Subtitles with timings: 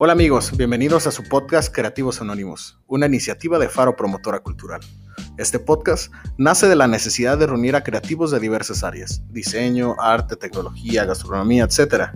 [0.00, 4.80] Hola amigos, bienvenidos a su podcast Creativos Anónimos, una iniciativa de Faro Promotora Cultural.
[5.38, 10.36] Este podcast nace de la necesidad de reunir a creativos de diversas áreas, diseño, arte,
[10.36, 12.12] tecnología, gastronomía, etc.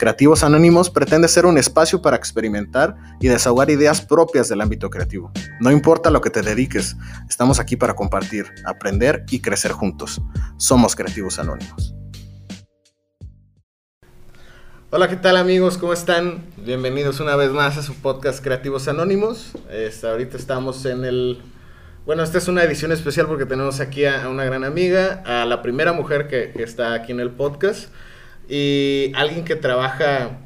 [0.00, 5.30] Creativos Anónimos pretende ser un espacio para experimentar y desahogar ideas propias del ámbito creativo.
[5.60, 6.96] No importa lo que te dediques,
[7.28, 10.20] estamos aquí para compartir, aprender y crecer juntos.
[10.56, 11.94] Somos Creativos Anónimos.
[14.92, 15.78] Hola, ¿qué tal amigos?
[15.78, 16.42] ¿Cómo están?
[16.56, 19.52] Bienvenidos una vez más a su podcast Creativos Anónimos.
[19.70, 21.40] Este, ahorita estamos en el...
[22.06, 25.62] Bueno, esta es una edición especial porque tenemos aquí a, una gran amiga, a la
[25.62, 27.88] primera mujer que, está aquí en el podcast
[28.48, 30.40] y alguien que trabaja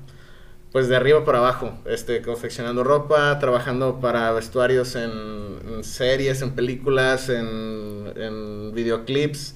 [0.73, 7.31] pues de arriba para abajo, este, confeccionando ropa, trabajando para vestuarios en, series, en películas,
[7.31, 9.55] en, en videoclips.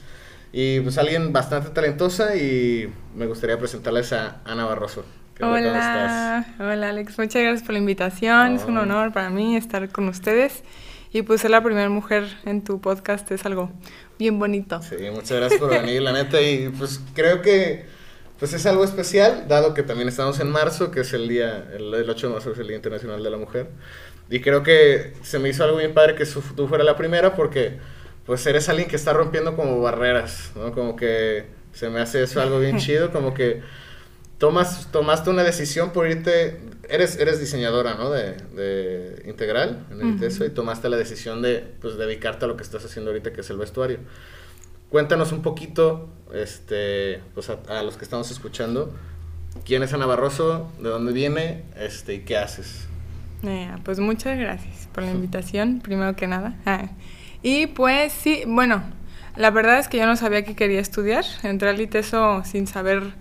[0.52, 5.05] Y pues alguien bastante talentosa y me gustaría presentarles a Ana Barroso.
[5.41, 10.09] Hola, hola Alex, muchas gracias por la invitación, es un honor para mí estar con
[10.09, 10.65] ustedes.
[11.12, 13.71] Y pues ser la primera mujer en tu podcast es algo
[14.18, 14.82] bien bonito.
[14.82, 17.87] Sí, muchas gracias por venir, la neta, y pues creo que
[18.38, 22.09] pues es algo especial, dado que también estamos en marzo, que es el día, el,
[22.09, 23.68] 8 de marzo es el Día Internacional de la Mujer,
[24.30, 27.79] y creo que se me hizo algo bien padre que tú fuera la primera porque
[28.29, 30.73] pues eres alguien que está rompiendo como barreras, ¿no?
[30.73, 33.62] Como que se me hace eso algo bien chido, como que
[34.37, 38.10] tomas, tomaste una decisión por irte, eres, eres diseñadora, ¿no?
[38.10, 42.65] De, de integral, en eso, y tomaste la decisión de, pues, dedicarte a lo que
[42.65, 43.99] estás haciendo ahorita, que es el vestuario.
[44.90, 48.93] Cuéntanos un poquito, este, pues a, los que estamos escuchando,
[49.65, 52.88] quién es Ana Barroso, de dónde viene, este, y qué haces.
[53.43, 56.60] Eh, pues muchas gracias por la invitación, primero que nada.
[56.66, 56.90] Ah,
[57.42, 58.82] y pues sí, bueno,
[59.36, 61.24] la verdad es que yo no sabía que quería estudiar.
[61.42, 63.12] Entré al ITESO sin saber,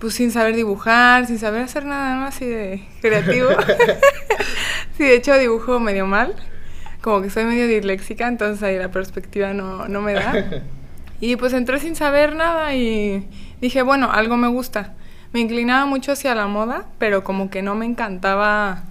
[0.00, 3.48] pues sin saber dibujar, sin saber hacer nada más así de creativo.
[4.96, 6.34] sí, de hecho dibujo medio mal.
[7.00, 10.62] Como que soy medio disléxica, entonces ahí la perspectiva no, no me da.
[11.20, 13.26] Y pues entré sin saber nada y
[13.60, 14.92] dije, bueno, algo me gusta.
[15.32, 18.82] Me inclinaba mucho hacia la moda, pero como que no me encantaba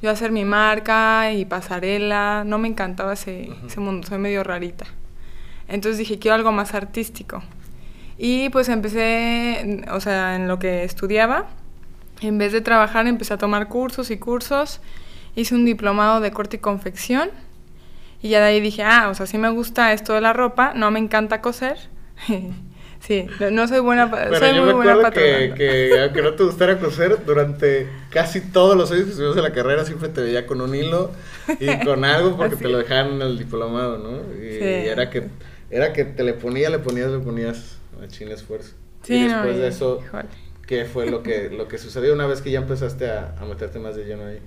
[0.00, 4.86] yo hacer mi marca y pasarela, no me encantaba ese, ese mundo, soy medio rarita.
[5.66, 7.42] Entonces dije, quiero algo más artístico.
[8.16, 11.46] Y pues empecé, o sea, en lo que estudiaba,
[12.20, 14.80] en vez de trabajar empecé a tomar cursos y cursos,
[15.36, 17.30] hice un diplomado de corte y confección
[18.20, 20.72] y ya de ahí dije, ah, o sea, sí me gusta esto de la ropa,
[20.74, 21.78] no me encanta coser.
[23.00, 26.34] Sí, no, soy buena Pero soy yo muy me buena acuerdo que, que, aunque no
[26.34, 30.20] te gustara coser, durante casi todos los años que estuvimos en la carrera siempre te
[30.20, 31.10] veía con un hilo
[31.60, 34.18] y con algo porque te lo dejaban en el diplomado, ¿no?
[34.42, 35.28] Y, era que
[35.70, 38.74] era que te le ponías, le ponías, le ponías a chin esfuerzo.
[39.02, 40.00] Sí, y después de eso,
[40.66, 43.78] ¿qué fue lo que, lo que sucedió una vez que ya empezaste a, a meterte
[43.78, 44.40] más de lleno ahí?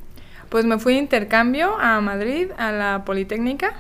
[0.50, 3.75] Pues me fui de intercambio a Madrid, a la Politécnica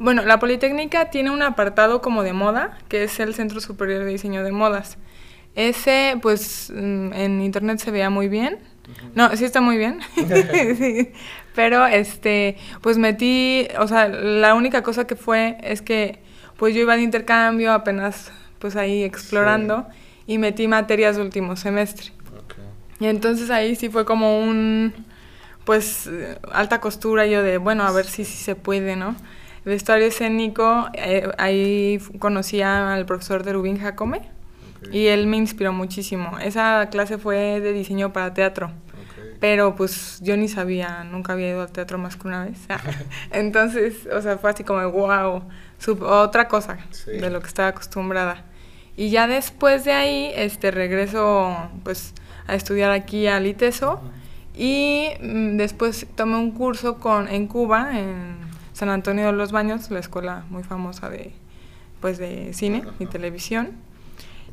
[0.00, 4.06] bueno, la Politécnica tiene un apartado como de moda, que es el Centro Superior de
[4.06, 4.96] Diseño de Modas.
[5.54, 8.60] Ese, pues, mm, en internet se veía muy bien.
[9.14, 10.00] No, sí está muy bien.
[11.54, 16.22] Pero, este, pues metí, o sea, la única cosa que fue es que,
[16.56, 19.86] pues yo iba de intercambio apenas, pues ahí explorando,
[20.26, 22.12] y metí materias de último semestre.
[23.00, 24.94] Y entonces ahí sí fue como un,
[25.66, 26.08] pues,
[26.52, 29.14] alta costura yo de, bueno, a ver si, si se puede, ¿no?
[29.64, 34.22] Vestuario escénico, eh, ahí conocí al profesor de Rubín Jacome
[34.90, 36.38] y él me inspiró muchísimo.
[36.38, 38.70] Esa clase fue de diseño para teatro.
[39.38, 42.58] Pero pues yo ni sabía, nunca había ido al teatro más que una vez.
[43.32, 45.42] Entonces, o sea, fue así como, wow,
[46.02, 48.44] otra cosa de lo que estaba acostumbrada.
[48.96, 52.12] Y ya después de ahí, este, regreso pues
[52.46, 54.00] a estudiar aquí al ITESO
[54.54, 58.49] y mm, después tomé un curso con, en Cuba, en
[58.80, 61.32] San Antonio de los Baños, la escuela muy famosa de,
[62.00, 63.72] pues, de cine y televisión.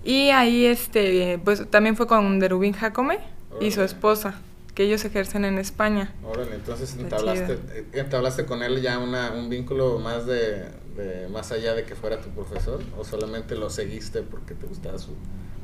[0.04, 3.20] Y ahí, este, pues, también fue con Derubín Jacome
[3.62, 4.36] y su esposa,
[4.76, 6.12] que ellos ejercen en España.
[6.26, 7.58] Órale, entonces entablaste,
[7.94, 10.72] entablaste con él ya una, un vínculo más de,
[11.32, 15.12] más allá de que fuera tu profesor, o solamente lo seguiste porque te gustaba su,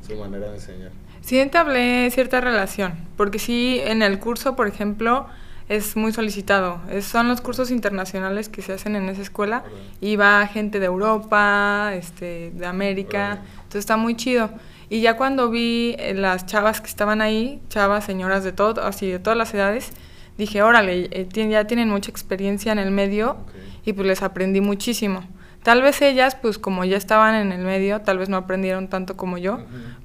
[0.07, 0.91] su manera de enseñar.
[1.19, 5.27] Sí entablé cierta relación, porque sí, en el curso, por ejemplo,
[5.69, 6.81] es muy solicitado.
[7.01, 9.63] son los cursos internacionales que se hacen en esa escuela
[10.01, 14.50] y va gente de Europa, este, de América, entonces está muy chido.
[14.89, 19.10] Y ya cuando vi eh, las chavas que estaban ahí, chavas, señoras de todo, así
[19.10, 19.92] de todas las edades,
[20.38, 23.38] dije, órale, eh, ya tienen mucha experiencia en el medio
[23.86, 25.24] y pues les aprendí muchísimo.
[25.63, 29.15] Tal vez ellas, pues como ya estaban en el medio, tal vez no aprendieron tanto
[29.15, 29.60] como yo,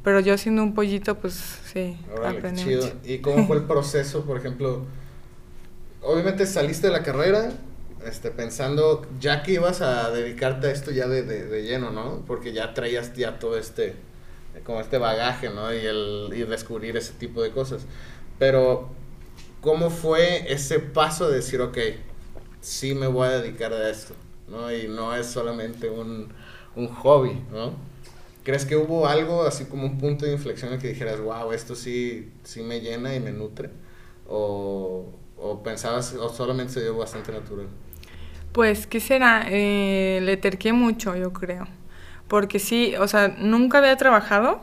[0.04, 2.92] pero yo siendo un pollito, pues sí, aprendí mucho.
[3.04, 4.86] ¿Y cómo fue el proceso, por ejemplo?
[6.08, 7.52] Obviamente saliste de la carrera,
[8.06, 12.24] este, pensando ya que ibas a dedicarte a esto ya de, de, lleno, ¿no?
[12.26, 13.94] Porque ya traías ya todo este,
[14.64, 15.70] como este bagaje, ¿no?
[15.70, 17.82] Y el y descubrir ese tipo de cosas.
[18.38, 18.88] Pero,
[19.60, 21.76] ¿cómo fue ese paso de decir, ok,
[22.62, 24.14] sí me voy a dedicar a esto,
[24.48, 24.72] ¿no?
[24.72, 26.32] Y no es solamente un,
[26.74, 27.74] un hobby, ¿no?
[28.44, 31.74] ¿Crees que hubo algo así como un punto de inflexión en que dijeras, wow, esto
[31.74, 33.68] sí, sí me llena y me nutre?
[34.26, 37.68] ¿O, o pensabas, o solamente se dio bastante natural?
[38.52, 39.44] Pues, ¿qué será?
[39.48, 41.66] Eh, le terqué mucho, yo creo.
[42.26, 44.60] Porque sí, o sea, nunca había trabajado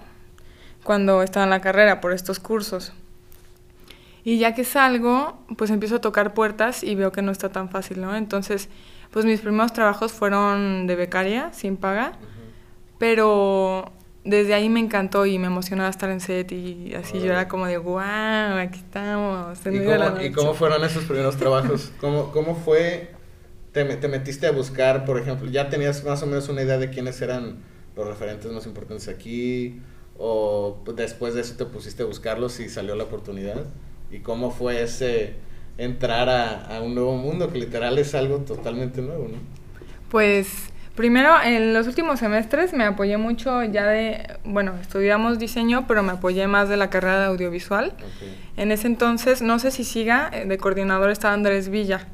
[0.84, 2.94] cuando estaba en la carrera por estos cursos.
[4.24, 7.70] Y ya que salgo, pues empiezo a tocar puertas y veo que no está tan
[7.70, 8.16] fácil, ¿no?
[8.16, 8.70] Entonces,
[9.12, 12.14] pues mis primeros trabajos fueron de becaria, sin paga,
[12.98, 13.92] pero
[14.26, 17.68] desde ahí me encantó y me emocionaba estar en set y así yo era como
[17.68, 19.60] de, wow, aquí estamos.
[20.22, 21.92] ¿Y cómo, fueron esos primeros trabajos?
[22.02, 23.12] ¿Cómo, cómo fue?
[23.72, 26.90] Te, te, metiste a buscar, por ejemplo, ya tenías más o menos una idea de
[26.90, 27.58] quiénes eran
[27.96, 29.80] los referentes más importantes aquí,
[30.18, 33.66] o después de eso te pusiste a buscarlos y salió la oportunidad
[34.12, 35.34] y cómo fue ese
[35.78, 39.38] entrar a, un nuevo mundo, que literal es algo totalmente nuevo, ¿no?
[40.10, 46.04] Pues primero, en los últimos semestres me apoyé mucho ya de, bueno, estudiamos diseño, pero
[46.04, 47.94] me apoyé más de la carrera de audiovisual.
[48.58, 52.08] En ese entonces, no sé si siga, eh, de coordinador estaba Andrés Villa.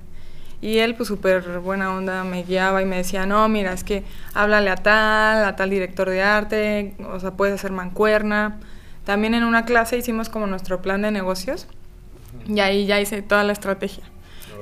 [0.62, 4.04] Y él, pues súper buena onda, me guiaba y me decía, no, mira, es que
[4.34, 8.60] háblale a tal, a tal director de arte, o sea, puedes hacer mancuerna.
[9.06, 11.68] También en una clase hicimos como nuestro plan de negocios
[12.48, 14.04] y ahí ya hice toda la estrategia.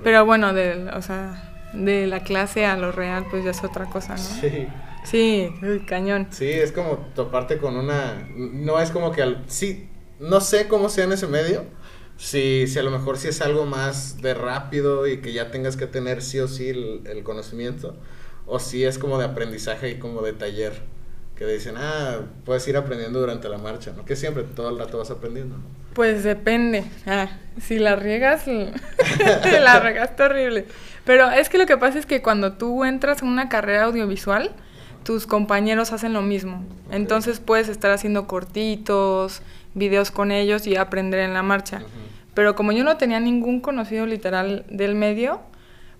[0.03, 3.85] Pero bueno, de, o sea, de la clase a lo real, pues ya es otra
[3.85, 4.23] cosa, ¿no?
[4.41, 4.67] Sí.
[5.03, 5.49] Sí,
[5.87, 6.27] cañón.
[6.29, 8.27] Sí, es como toparte con una...
[8.35, 9.21] No es como que...
[9.21, 9.89] Al, sí,
[10.19, 11.65] no sé cómo sea en ese medio.
[12.17, 15.77] Si, si a lo mejor sí es algo más de rápido y que ya tengas
[15.77, 17.97] que tener sí o sí el, el conocimiento.
[18.45, 20.81] O si es como de aprendizaje y como de taller
[21.39, 24.03] que dicen, ah, puedes ir aprendiendo durante la marcha, ¿no?
[24.03, 25.63] Que siempre, todo el rato vas aprendiendo, ¿no?
[25.93, 26.83] Pues depende.
[27.07, 27.29] Ah,
[27.61, 28.43] si la riegas,
[29.61, 30.65] la regaste horrible.
[31.05, 34.51] Pero es que lo que pasa es que cuando tú entras en una carrera audiovisual,
[35.05, 36.65] tus compañeros hacen lo mismo.
[36.91, 39.41] Entonces puedes estar haciendo cortitos,
[39.75, 41.83] videos con ellos y aprender en la marcha.
[42.33, 45.39] Pero como yo no tenía ningún conocido literal del medio,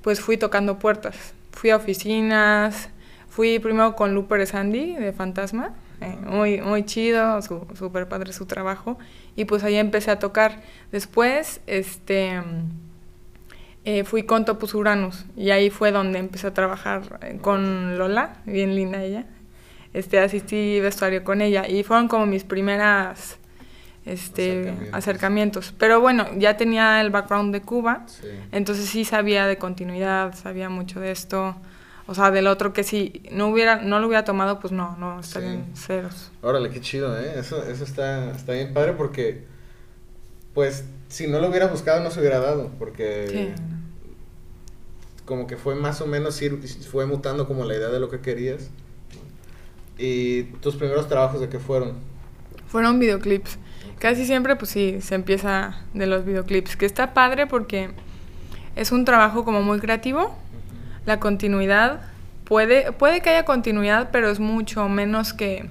[0.02, 1.34] pues fui tocando puertas.
[1.54, 2.90] Fui a oficinas,
[3.30, 8.98] Fui primero con Luper Sandy de Fantasma, eh, muy, muy chido, súper padre su trabajo,
[9.36, 10.62] y pues ahí empecé a tocar.
[10.92, 12.42] Después, este,
[13.86, 18.38] eh, fui con Topus Uranus, y ahí fue donde empecé a trabajar eh, con Lola,
[18.46, 19.26] bien linda ella.
[19.94, 23.38] Este, asistí vestuario con ella, y fueron como mis primeras
[24.06, 25.74] este, acercamientos.
[25.78, 28.06] Pero bueno, ya tenía el background de Cuba,
[28.52, 31.56] entonces sí sabía de continuidad, sabía mucho de esto.
[32.10, 35.20] O sea, del otro que si no hubiera, no lo hubiera tomado, pues no, no,
[35.20, 36.32] estarían ceros.
[36.42, 37.34] Órale, qué chido, ¿eh?
[37.36, 39.44] Eso, eso está, está bien padre porque,
[40.56, 43.54] pues, si no lo hubiera buscado no se hubiera dado, porque
[45.26, 46.60] como que fue más o menos, ir,
[46.90, 48.72] fue mutando como la idea de lo que querías.
[50.00, 51.94] ¿Y tus primeros trabajos de qué fueron?
[52.70, 53.60] Fueron videoclips.
[54.00, 57.92] Casi siempre, pues sí, se empieza de los videoclips, que está padre porque
[58.76, 60.36] es un trabajo como muy creativo
[61.06, 62.02] la continuidad
[62.46, 65.70] puede, puede que haya continuidad, pero es mucho menos que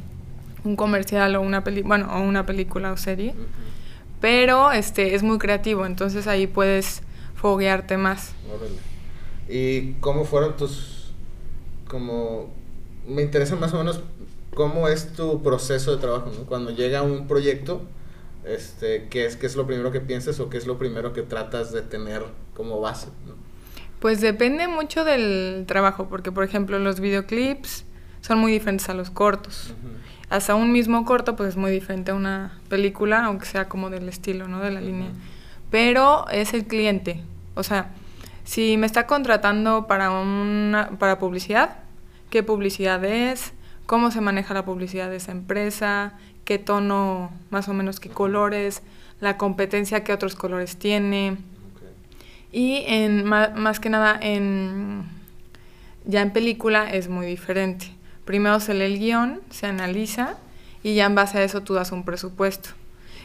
[0.64, 3.35] un comercial o una peli bueno, o una película o serie.
[4.20, 7.02] Pero este es muy creativo, entonces ahí puedes
[7.35, 8.32] foguearte más.
[9.49, 11.12] ¿Y cómo fueron tus
[11.88, 12.50] como
[13.06, 14.00] me interesa más o menos
[14.54, 17.82] cómo es tu proceso de trabajo, Cuando llega un proyecto,
[18.44, 21.23] este, ¿qué es, qué es lo primero que piensas o qué es lo primero que
[21.23, 23.08] tratas de tener como base?
[24.00, 27.85] Pues depende mucho del trabajo, porque por ejemplo los videoclips
[28.21, 29.75] son muy diferentes a los cortos.
[30.31, 34.09] Hasta un mismo corto pues es muy diferente a una película, aunque sea como del
[34.09, 34.61] estilo, ¿no?
[34.61, 35.11] De la línea.
[35.71, 37.23] Pero es el cliente.
[37.55, 37.90] O sea,
[38.45, 41.78] si me está contratando para una para publicidad,
[42.31, 43.52] ¿qué publicidad es?
[43.87, 46.12] ¿Cómo se maneja la publicidad de esa empresa?
[46.45, 48.83] ¿Qué tono, más o menos qué colores?
[49.21, 51.38] La competencia, ¿qué otros colores tiene?
[52.52, 55.05] Y en, más, que nada en
[56.05, 57.87] ya en película es muy diferente.
[58.25, 60.37] Primero se lee el guion, se analiza
[60.83, 62.71] y ya en base a eso tú das un presupuesto.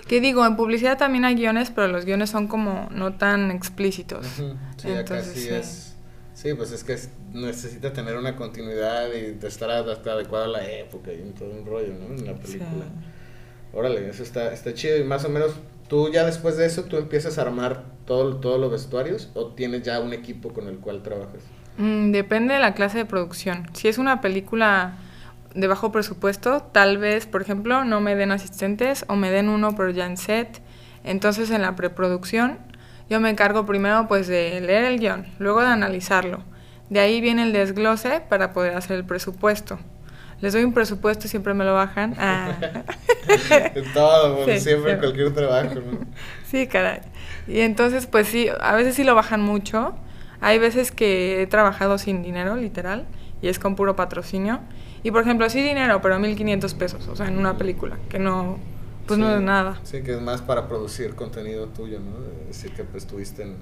[0.07, 4.25] Que digo, en publicidad también hay guiones, pero los guiones son como no tan explícitos.
[4.77, 5.93] Sí, Entonces, sí, Es,
[6.33, 6.97] Sí, pues es que
[7.31, 12.15] necesita tener una continuidad y estar adecuado a la época y todo un rollo, ¿no?
[12.15, 12.85] En la película.
[13.71, 15.53] Órale, eso está, está chido y más o menos
[15.87, 19.83] tú ya después de eso tú empiezas a armar todo, todos los vestuarios o tienes
[19.83, 21.41] ya un equipo con el cual trabajas.
[21.77, 23.67] Mm, depende de la clase de producción.
[23.73, 24.97] Si es una película
[25.55, 29.75] de bajo presupuesto, tal vez, por ejemplo, no me den asistentes o me den uno
[29.75, 30.61] pero ya en set.
[31.03, 32.59] Entonces en la preproducción
[33.09, 36.43] yo me encargo primero pues de leer el guion, luego de analizarlo.
[36.89, 39.79] De ahí viene el desglose para poder hacer el presupuesto.
[40.43, 42.15] Les doy un presupuesto y siempre me lo bajan.
[42.19, 42.57] Ah.
[43.93, 45.75] Todo, siempre en cualquier trabajo.
[45.75, 45.99] ¿no?
[46.45, 46.99] Sí, caray.
[47.47, 49.95] Y entonces, pues sí, a veces sí lo bajan mucho.
[50.41, 53.05] Hay veces que he trabajado sin dinero, literal,
[53.41, 54.59] y es con puro patrocinio.
[55.01, 58.57] Y por ejemplo, sí dinero, pero 1500 pesos, o sea, en una película, que no,
[59.07, 59.79] pues no es nada.
[59.83, 62.19] Sí, que es más para producir contenido tuyo, ¿no?
[62.47, 63.55] Decir que pues tuviste en...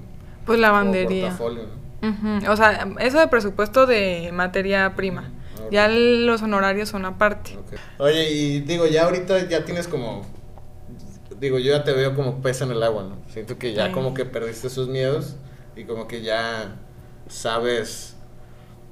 [0.44, 1.28] Pues lavandería.
[1.28, 1.62] Portafolio,
[2.02, 2.50] ¿no?
[2.50, 5.30] O sea, eso de presupuesto de materia prima.
[5.72, 7.58] Ya los honorarios son aparte.
[7.98, 10.22] Oye, y digo, ya ahorita ya tienes como...
[11.40, 13.16] Digo, yo ya te veo como pez en el agua, ¿no?
[13.32, 15.36] Siento que ya como que perdiste esos miedos
[15.74, 16.76] y como que ya
[17.26, 18.16] sabes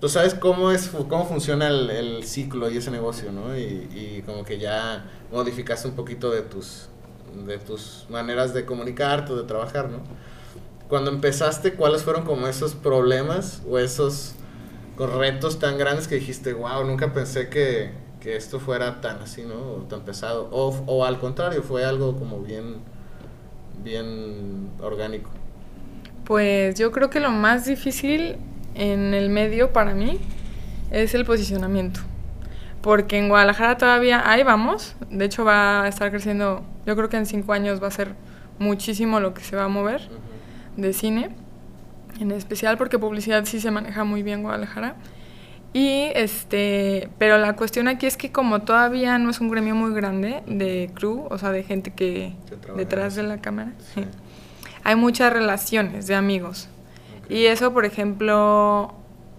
[0.00, 3.56] tú sabes cómo es cómo funciona el, ciclo y ese negocio, ¿no?
[3.56, 6.88] Y, como que ya modificaste un poquito de tus
[7.46, 9.98] de tus maneras de comunicarte de trabajar, ¿no?
[10.88, 14.32] Cuando empezaste, ¿cuáles fueron como esos problemas o esos
[15.08, 17.90] retos tan grandes que dijiste, wow, nunca pensé que,
[18.20, 19.54] que esto fuera tan así, ¿no?
[19.54, 20.48] O tan pesado.
[20.50, 22.76] O, o al contrario, fue algo como bien,
[23.82, 25.30] bien orgánico.
[26.24, 28.36] Pues yo creo que lo más difícil
[28.74, 30.18] en el medio para mí
[30.90, 32.00] es el posicionamiento.
[32.82, 34.96] Porque en Guadalajara todavía ahí vamos.
[35.10, 38.14] De hecho va a estar creciendo, yo creo que en cinco años va a ser
[38.58, 40.08] muchísimo lo que se va a mover
[40.76, 41.30] de cine.
[42.18, 44.96] En especial porque publicidad sí se maneja muy bien en Guadalajara.
[45.72, 49.94] Y este, pero la cuestión aquí es que como todavía no es un gremio muy
[49.94, 52.34] grande de crew, o sea, de gente que
[52.76, 53.72] detrás de la cámara,
[54.82, 56.68] hay muchas relaciones de amigos.
[57.28, 58.94] Y eso, por ejemplo,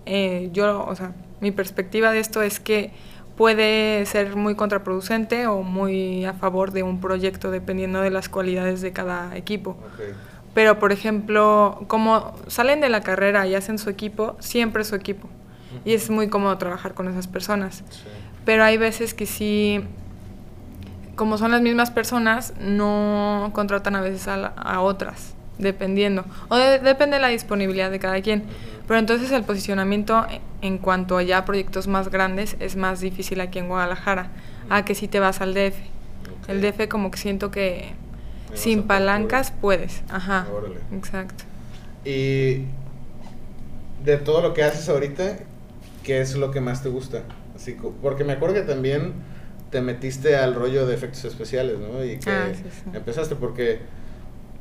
[0.05, 2.91] eh, yo, o sea, mi perspectiva de esto es que
[3.35, 8.81] puede ser muy contraproducente o muy a favor de un proyecto dependiendo de las cualidades
[8.81, 9.75] de cada equipo.
[10.53, 15.29] Pero, por ejemplo, como salen de la carrera y hacen su equipo, siempre su equipo.
[15.85, 17.83] Y es muy cómodo trabajar con esas personas.
[18.43, 19.81] Pero hay veces que sí,
[21.15, 26.25] como son las mismas personas, no contratan a veces a, a otras dependiendo.
[26.49, 28.43] O depende de la disponibilidad de cada quien.
[28.87, 30.25] Pero entonces el posicionamiento
[30.61, 34.31] en cuanto a ya proyectos más grandes es más difícil aquí en Guadalajara,
[34.69, 35.77] a que si te vas al DF.
[36.47, 37.93] El DF como que siento que
[38.53, 40.03] sin palancas puedes.
[40.09, 40.47] Ajá.
[40.93, 41.43] Exacto.
[42.05, 42.65] Y
[44.03, 45.37] de todo lo que haces ahorita,
[46.03, 47.23] ¿qué es lo que más te gusta?
[47.55, 49.13] Así, porque me acuerdo que también
[49.69, 52.03] te metiste al rollo de efectos especiales, ¿no?
[52.03, 52.51] Y que ah,
[52.93, 53.79] empezaste porque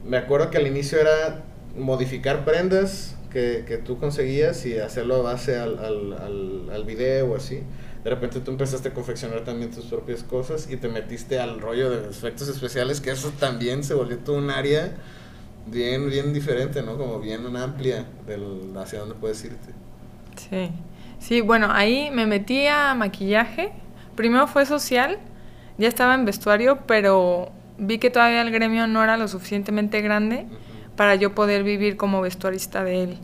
[0.05, 1.43] me acuerdo que al inicio era
[1.77, 7.37] modificar prendas que, que tú conseguías y hacerlo a base al, al, al, video o
[7.37, 7.63] así.
[8.05, 11.91] De repente tú empezaste a confeccionar también tus propias cosas y te metiste al rollo
[11.91, 14.95] de efectos especiales, que eso también se volvió todo un área
[15.67, 16.97] bien, bien diferente, ¿no?
[16.97, 19.75] Como bien amplia del, hacia dónde puedes irte.
[20.37, 20.71] Sí,
[21.19, 23.73] sí, bueno, ahí me metí a maquillaje.
[24.17, 25.19] Primero fue social,
[25.77, 30.47] ya estaba en vestuario, pero vi que todavía el gremio no era lo suficientemente grande
[30.97, 33.19] para yo poder vivir como vestuarista de él.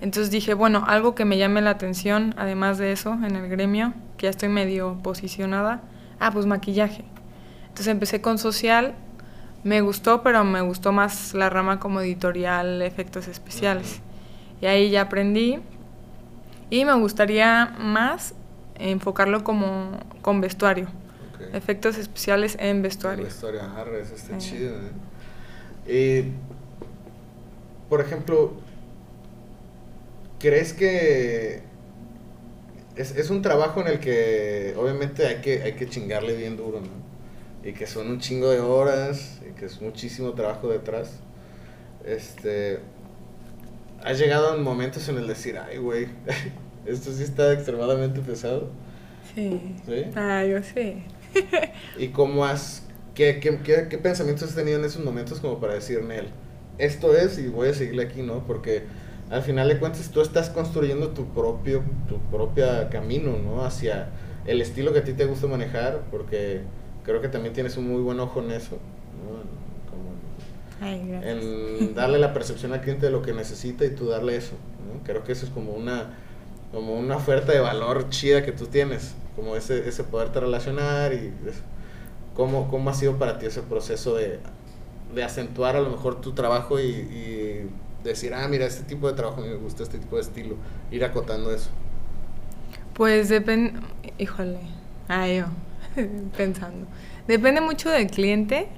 [0.00, 3.94] Entonces dije, bueno, algo que me llame la atención, además de eso, en el gremio,
[4.16, 5.80] que ya estoy medio posicionada,
[6.20, 7.04] ah, pues maquillaje.
[7.62, 8.94] Entonces empecé con social,
[9.64, 14.00] me gustó, pero me gustó más la rama como editorial, efectos especiales.
[14.60, 15.58] Y ahí ya aprendí.
[16.70, 18.34] Y me gustaría más
[18.76, 20.88] enfocarlo como con vestuario.
[21.52, 23.24] Efectos especiales en vestuario.
[23.24, 24.74] En vestuario, ajá, eso está chido.
[25.86, 26.32] ¿eh?
[27.88, 28.52] por ejemplo,
[30.38, 31.62] ¿crees que
[32.96, 36.80] es, es, un trabajo en el que obviamente hay que, hay que chingarle bien duro,
[36.80, 37.68] ¿no?
[37.68, 41.20] Y que son un chingo de horas, y que es muchísimo trabajo detrás.
[42.04, 42.78] Este,
[44.02, 46.08] ¿Has llegado en momentos en el decir, ay, güey,
[46.86, 48.70] esto sí está extremadamente pesado?
[49.34, 49.76] Sí.
[49.84, 50.04] ¿Sí?
[50.14, 51.02] Ah, yo sí.
[51.98, 56.02] ¿Y cómo has, qué, qué, qué, pensamientos has tenido en esos momentos como para decir,
[56.02, 56.28] Nel,
[56.78, 58.46] esto es y voy a seguirle aquí, ¿no?
[58.46, 58.84] Porque
[59.30, 63.64] al final de cuentas tú estás construyendo tu propio, tu propia camino, ¿no?
[63.64, 64.08] Hacia
[64.46, 66.62] el estilo que a ti te gusta manejar, porque
[67.04, 68.78] creo que también tienes un muy buen ojo en eso,
[69.22, 69.56] ¿no?
[70.82, 74.54] en darle la percepción al cliente de lo que necesita y tú darle eso.
[75.04, 76.10] Creo que eso es como una,
[76.72, 81.32] como una oferta de valor chida que tú tienes, como ese, ese poderte relacionar y
[82.36, 84.40] ¿Cómo, ¿Cómo ha sido para ti ese proceso de,
[85.14, 87.45] de acentuar a lo mejor tu trabajo y, y,
[88.02, 90.56] decir, ah, mira, este tipo de trabajo me gusta, este tipo de estilo,
[90.90, 91.70] ir acotando eso?
[92.94, 93.80] Pues depende,
[94.18, 94.58] híjole,
[95.08, 95.46] ah, yo,
[96.36, 96.86] pensando.
[97.26, 98.68] Depende mucho del cliente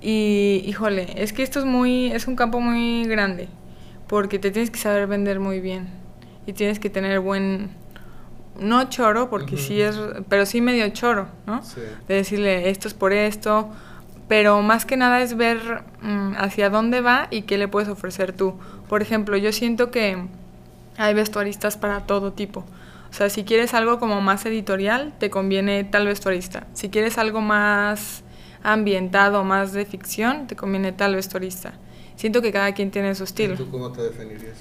[0.00, 3.48] y, híjole, es que esto es muy, es un campo muy grande,
[4.06, 5.88] porque te tienes que saber vender muy bien
[6.46, 7.70] y tienes que tener buen,
[8.60, 9.98] no choro, porque sí es,
[10.28, 11.62] pero sí medio choro, ¿no?
[12.06, 13.70] De decirle, esto es por esto,
[14.28, 18.32] pero más que nada es ver mm, hacia dónde va y qué le puedes ofrecer
[18.32, 18.54] tú.
[18.88, 20.18] Por ejemplo, yo siento que
[20.98, 22.64] hay vestuaristas para todo tipo.
[23.10, 26.66] O sea, si quieres algo como más editorial, te conviene tal vestuarista.
[26.74, 28.22] Si quieres algo más
[28.62, 31.72] ambientado, más de ficción, te conviene tal vestuarista.
[32.16, 33.54] Siento que cada quien tiene su estilo.
[33.54, 34.58] ¿Y tú cómo te definirías?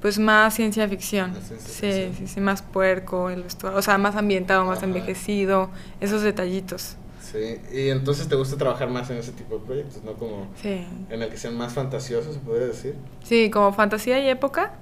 [0.00, 1.34] Pues más ciencia ficción.
[1.58, 5.70] sí, sí, sí, más puerco, el vestuario, o sea, más ambientado, más envejecido,
[6.00, 6.96] esos detallitos.
[7.30, 10.14] Sí, y entonces te gusta trabajar más en ese tipo de proyectos, ¿no?
[10.14, 10.86] Como sí.
[11.10, 12.94] en el que sean más fantasiosos, se podría decir.
[13.22, 14.74] Sí, como fantasía y época.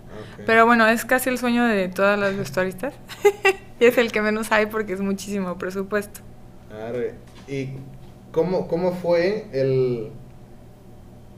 [0.47, 2.95] Pero bueno, es casi el sueño de todas las vestuaristas.
[3.81, 6.21] y es el que menos hay porque es muchísimo presupuesto.
[7.49, 7.71] ¿Y
[8.33, 10.11] cómo, cómo fue el,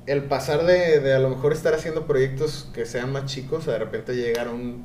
[0.07, 3.73] el pasar de, de, a lo mejor estar haciendo proyectos que sean más chicos a
[3.73, 4.85] de repente llegar a un,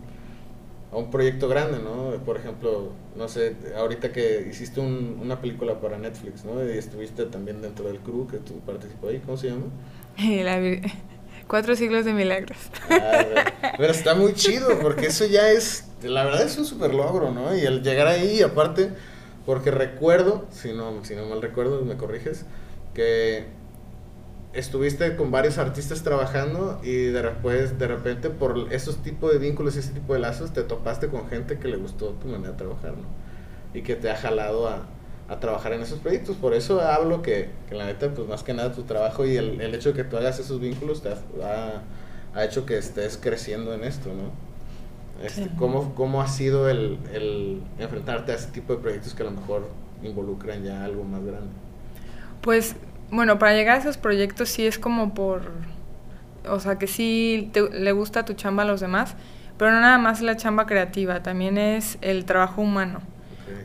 [0.93, 2.11] a un proyecto grande, ¿no?
[2.23, 6.63] Por ejemplo, no sé, ahorita que hiciste un, una película para Netflix, ¿no?
[6.63, 9.65] Y estuviste también dentro del crew que tú participó ahí, ¿cómo se llama?
[11.47, 12.57] Cuatro siglos de milagros.
[12.89, 13.25] Ah,
[13.77, 17.55] pero está muy chido porque eso ya es, la verdad es un super logro, ¿no?
[17.55, 18.91] Y el llegar ahí, aparte,
[19.45, 22.45] porque recuerdo, si no, si no mal recuerdo, me corriges,
[22.93, 23.45] que
[24.53, 29.75] estuviste con varios artistas trabajando y de, después, de repente por esos tipos de vínculos
[29.75, 32.57] y ese tipo de lazos te topaste con gente que le gustó tu manera de
[32.57, 33.07] trabajar, ¿no?
[33.73, 34.85] Y que te ha jalado a,
[35.27, 36.35] a trabajar en esos proyectos.
[36.35, 39.59] Por eso hablo que, que, la neta, pues más que nada tu trabajo y el,
[39.59, 41.81] el hecho de que tú hagas esos vínculos te ha,
[42.35, 44.31] ha, hecho que estés creciendo en esto, ¿no?
[45.25, 49.25] Este, ¿cómo, ¿Cómo ha sido el, el enfrentarte a ese tipo de proyectos que a
[49.25, 49.67] lo mejor
[50.03, 51.51] involucran ya algo más grande?
[52.41, 52.75] Pues
[53.13, 55.51] bueno, para llegar a esos proyectos sí es como por,
[56.49, 59.15] o sea, que sí le gusta tu chamba a los demás,
[59.57, 63.01] pero no nada más la chamba creativa, también es el trabajo humano.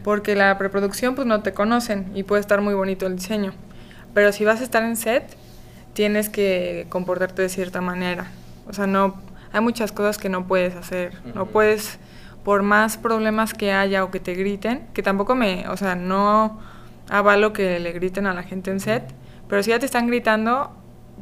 [0.05, 3.55] Porque la preproducción pues no te conocen y puede estar muy bonito el diseño,
[4.13, 5.25] pero si vas a estar en set,
[5.95, 8.27] tienes que comportarte de cierta manera.
[8.69, 9.21] O sea, no
[9.53, 11.15] hay muchas cosas que no puedes hacer.
[11.35, 11.99] No puedes
[12.45, 16.61] por más problemas que haya o que te griten, que tampoco me, o sea, no
[17.09, 19.05] avalo que le griten a la gente en set,
[19.49, 20.73] pero si ya te están gritando,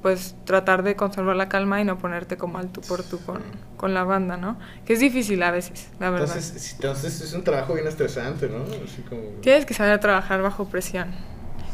[0.02, 3.42] pues tratar de conservar la calma y no ponerte como al tú por tú con,
[3.76, 4.58] con la banda, ¿no?
[4.84, 6.28] Que es difícil a veces, la verdad.
[6.28, 8.64] Entonces, entonces es un trabajo bien estresante, ¿no?
[9.40, 11.08] Tienes que saber trabajar bajo presión.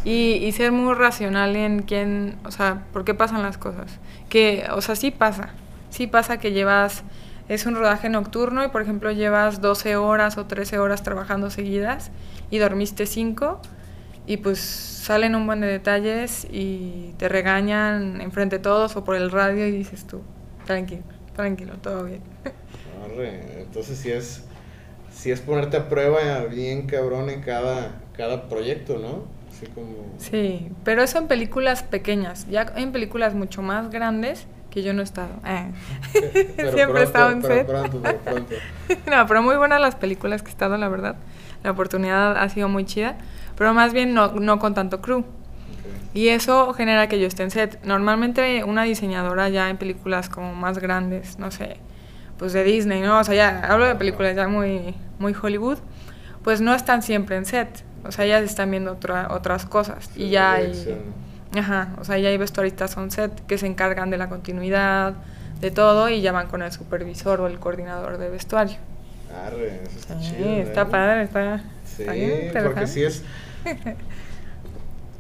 [0.04, 3.98] Y, y ser muy racional en quién, o sea, por qué pasan las cosas.
[4.28, 5.50] Que, o sea, sí pasa.
[5.90, 7.04] Sí pasa que llevas,
[7.48, 12.10] es un rodaje nocturno y por ejemplo llevas 12 horas o 13 horas trabajando seguidas
[12.50, 13.60] y dormiste 5
[14.26, 19.16] y pues salen un buen de detalles y te regañan enfrente de todos o por
[19.16, 20.22] el radio y dices tú,
[20.64, 21.02] tranquilo,
[21.35, 22.20] tranquilo, todo bien.
[23.58, 24.44] entonces si es,
[25.12, 29.24] si es ponerte a prueba bien cabrón en cada, cada proyecto, ¿no?
[29.50, 30.14] Así como...
[30.18, 35.00] Sí, pero eso en películas pequeñas, ya en películas mucho más grandes que yo no
[35.00, 35.35] he estado.
[35.46, 35.72] Eh.
[36.74, 37.68] Siempre he estado en set.
[39.11, 41.16] no, pero muy buenas las películas que he estado, la verdad.
[41.62, 43.16] La oportunidad ha sido muy chida
[43.56, 45.24] pero más bien no, no con tanto crew.
[46.14, 47.82] Y eso genera que yo esté en set.
[47.84, 51.78] Normalmente una diseñadora ya en películas como más grandes, no sé,
[52.38, 53.18] pues de Disney, ¿no?
[53.18, 55.78] O sea, ya hablo de películas ya muy, muy Hollywood,
[56.44, 57.84] pues no están siempre en set.
[58.04, 60.10] O sea, ya están viendo otra, otras cosas.
[60.16, 60.72] y ya hay...
[61.56, 65.14] Ajá, o sea, ya hay vestuaristas on set que se encargan de la continuidad,
[65.60, 68.78] de todo, y ya van con el supervisor o el coordinador de vestuario.
[69.46, 70.86] Arre, eso está sí, Está ¿eh?
[70.86, 71.62] padre, está...
[71.96, 72.05] Sí,
[72.52, 73.22] porque sí es...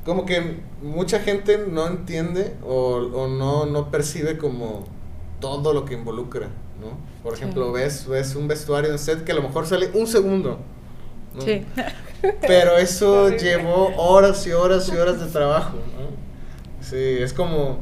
[0.04, 4.84] Como que mucha gente no entiende o, o no, no percibe como
[5.40, 6.48] todo lo que involucra,
[6.80, 6.98] ¿no?
[7.22, 10.58] Por ejemplo, ves, ves un vestuario en set que a lo mejor sale un segundo.
[11.38, 11.64] Sí.
[12.40, 16.82] Pero eso llevó horas y horas y horas de trabajo, ¿no?
[16.84, 17.78] Sí, es como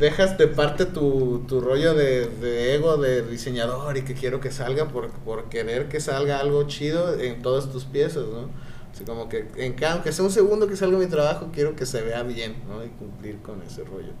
[0.00, 4.50] dejas de parte tu, tu rollo de, de, ego de diseñador y que quiero que
[4.50, 8.48] salga por, por querer que salga algo chido en todas tus piezas, ¿no?
[8.92, 11.86] Así como que, en cada, aunque sea un segundo que salga mi trabajo, quiero que
[11.86, 12.84] se vea bien, ¿no?
[12.84, 14.12] Y cumplir con ese rollo.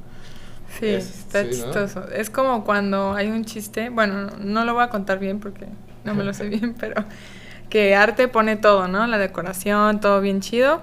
[0.78, 2.08] Sí, está chistoso.
[2.10, 5.66] Es como cuando hay un chiste, bueno, no lo voy a contar bien porque
[6.04, 7.04] no me lo sé bien, pero
[7.70, 9.06] que arte pone todo, ¿no?
[9.06, 10.82] La decoración, todo bien chido.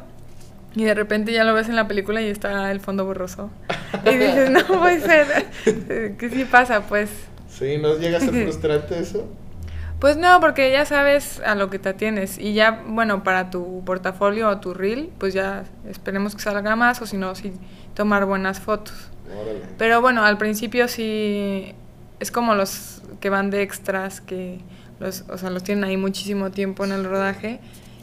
[0.78, 3.50] Y de repente ya lo ves en la película y está el fondo borroso.
[4.06, 5.48] Y dices, no puede ser.
[6.18, 6.82] ¿Qué sí pasa?
[6.82, 7.10] Pues.
[7.50, 9.28] Sí, ¿no llega a ser frustrante eso?
[10.00, 12.38] Pues no, porque ya sabes a lo que te atienes.
[12.38, 17.02] Y ya, bueno, para tu portafolio o tu reel, pues ya esperemos que salga más,
[17.02, 17.54] o si no, sí
[17.96, 19.10] tomar buenas fotos.
[19.80, 21.74] Pero bueno, al principio sí
[22.20, 24.60] es como los que van de extras, que
[25.00, 27.60] los, o sea, los tienen ahí muchísimo tiempo en el rodaje.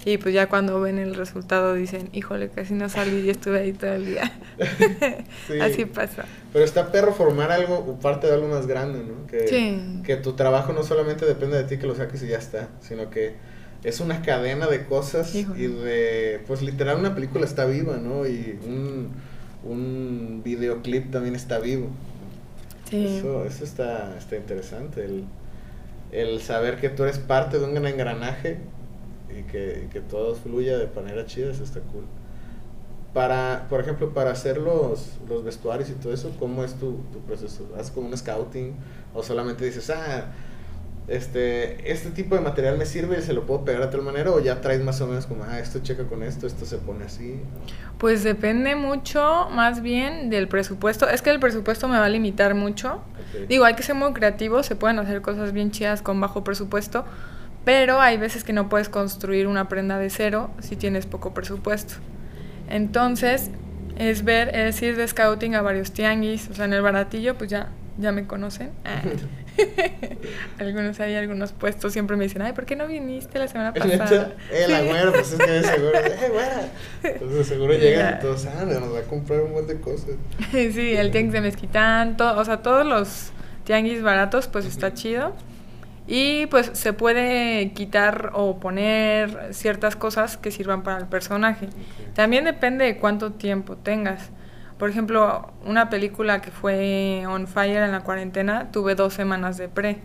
[0.07, 3.73] Y pues ya cuando ven el resultado dicen, híjole, casi no salí y estuve ahí
[3.73, 4.31] todo el día.
[5.63, 6.27] Así pasa.
[6.53, 9.27] Pero está perro formar algo, parte de algo más grande, ¿no?
[9.27, 12.69] Que, que tu trabajo no solamente depende de ti que lo saques y ya está,
[12.83, 13.35] sino que
[13.83, 18.27] es una cadena de cosas y de, pues literal una película está viva, ¿no?
[18.27, 19.11] Y un,
[19.65, 21.89] un videoclip también está vivo.
[22.91, 23.19] Sí.
[23.19, 25.25] Eso, eso está, está interesante, el,
[26.13, 28.59] el saber que tú eres parte de un engranaje
[29.31, 32.05] y que, que todo fluya de manera chida, eso está cool.
[33.13, 37.21] Para, por ejemplo, para hacer los, los vestuarios y todo eso, ¿cómo es tu, tu
[37.21, 37.69] proceso?
[37.79, 38.75] ¿Haces como un scouting?
[39.15, 40.33] ¿O solamente dices, ah,
[41.07, 44.33] este, este tipo de material me sirve y se lo puedo pegar de tal manera?
[44.33, 47.05] ¿O ya traes más o menos como, ah, esto checa con esto, esto se pone
[47.05, 47.41] así?
[47.99, 51.09] Pues depende mucho, más bien, del presupuesto.
[51.09, 53.01] Es que el presupuesto me va a limitar mucho.
[53.49, 57.05] Digo, hay que ser muy creativos, se pueden hacer cosas bien chidas con bajo presupuesto
[57.65, 61.95] pero hay veces que no puedes construir una prenda de cero si tienes poco presupuesto.
[62.69, 63.51] Entonces,
[63.99, 67.51] es ver, es ir de scouting a varios tianguis, o sea, en el baratillo, pues
[67.51, 68.71] ya, ya me conocen.
[68.85, 69.03] Ah.
[70.59, 74.35] algunos hay algunos puestos siempre me dicen, ay, ¿por qué no viniste la semana pasada?
[74.53, 76.69] eh, la güera, pues es que seguro, eh, güera.
[77.05, 80.11] Entonces seguro llegan y todos, ah, nos va a comprar un montón de cosas.
[80.51, 83.31] sí, el tianguis de Mezquitán, todo, o sea, todos los
[83.65, 85.35] tianguis baratos, pues está chido.
[86.07, 91.69] Y pues se puede quitar o poner ciertas cosas que sirvan para el personaje.
[92.15, 94.31] También depende de cuánto tiempo tengas.
[94.79, 99.69] Por ejemplo, una película que fue On Fire en la cuarentena, tuve dos semanas de
[99.69, 99.99] pre.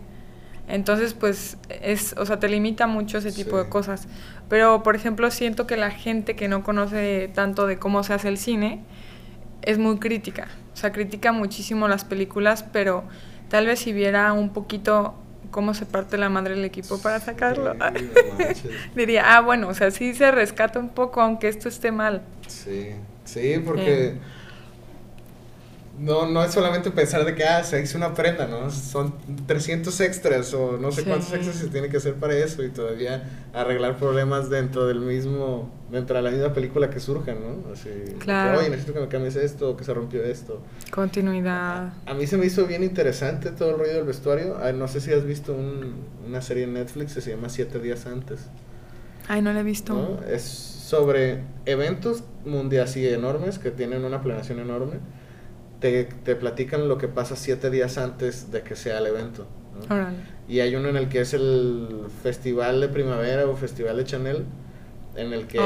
[0.68, 4.06] Entonces, pues, es, o sea, te limita mucho ese tipo de cosas.
[4.48, 8.28] Pero, por ejemplo, siento que la gente que no conoce tanto de cómo se hace
[8.28, 8.84] el cine
[9.62, 10.46] es muy crítica.
[10.72, 13.04] O sea, critica muchísimo las películas, pero
[13.48, 15.14] tal vez si viera un poquito
[15.50, 17.74] cómo se parte la madre del equipo para sacarlo.
[18.94, 22.22] Diría, ah, bueno, o sea, sí se rescata un poco, aunque esto esté mal.
[22.46, 22.90] Sí,
[23.24, 24.14] sí, porque
[26.00, 28.70] no, no es solamente pensar de que, ah, se hizo una prenda, ¿no?
[28.70, 29.12] Son
[29.46, 33.22] 300 extras o no sé cuántos extras se tiene que hacer para eso y todavía
[33.52, 37.70] arreglar problemas dentro del mismo, dentro de la misma película que surjan, ¿no?
[37.70, 38.60] Así, claro.
[38.60, 40.62] Oye, necesito que me cambies esto, que se rompió esto.
[40.90, 41.92] Continuidad.
[42.06, 44.56] A, mí se me hizo bien interesante todo el rollo del vestuario.
[44.72, 45.54] no sé si has visto
[46.26, 48.46] una serie en Netflix que se llama Siete días antes.
[49.28, 50.18] Ay, no la he visto.
[50.26, 54.94] Es sobre eventos mundiales y enormes que tienen una planeación enorme
[55.80, 59.46] te, te, platican lo que pasa siete días antes de que sea el evento.
[60.48, 64.44] Y hay uno en el que es el festival de primavera o festival de Chanel,
[65.16, 65.60] en el que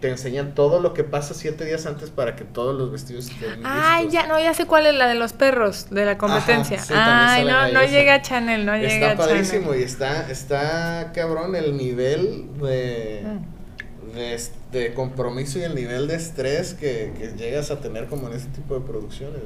[0.00, 3.62] te enseñan todo lo que pasa siete días antes para que todos los vestidos estén
[3.64, 6.78] Ay, ya, no, ya sé cuál es la de los perros, de la competencia.
[6.90, 9.12] Ay, no, no llega a Chanel, no llega a Chanel.
[9.12, 13.22] Está padrísimo y está, está cabrón el nivel de...
[13.24, 13.56] Mm
[14.16, 14.38] de,
[14.94, 18.80] compromiso y el nivel de estrés que, llegas a tener como en este tipo de
[18.80, 19.40] producciones.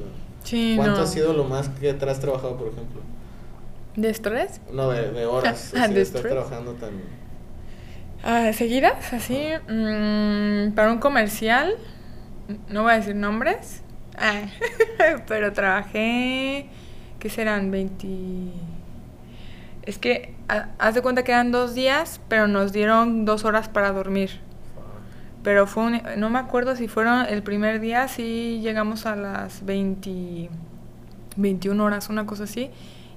[0.75, 3.01] ¿Cuánto ha sido lo más que te has trabajado, por ejemplo?
[3.95, 4.61] ¿De estrés?
[4.71, 5.73] No, de, horas.
[5.77, 6.91] Ah, de estás trabajando tan...
[8.23, 9.13] Ah, ¿Seguidas?
[9.13, 9.47] Así.
[9.67, 11.75] Mm, para un comercial,
[12.69, 13.81] no voy a decir nombres,
[14.17, 14.43] ah,
[15.27, 16.67] pero trabajé,
[17.19, 17.71] ¿qué serán?
[17.71, 18.07] 20...
[19.83, 23.91] Es que, haz de cuenta que eran dos días, pero nos dieron dos horas para
[23.91, 24.39] dormir.
[25.43, 30.49] Pero fue no me acuerdo si fueron el primer día, sí llegamos a las 20,
[31.35, 32.69] 21 horas, una cosa así.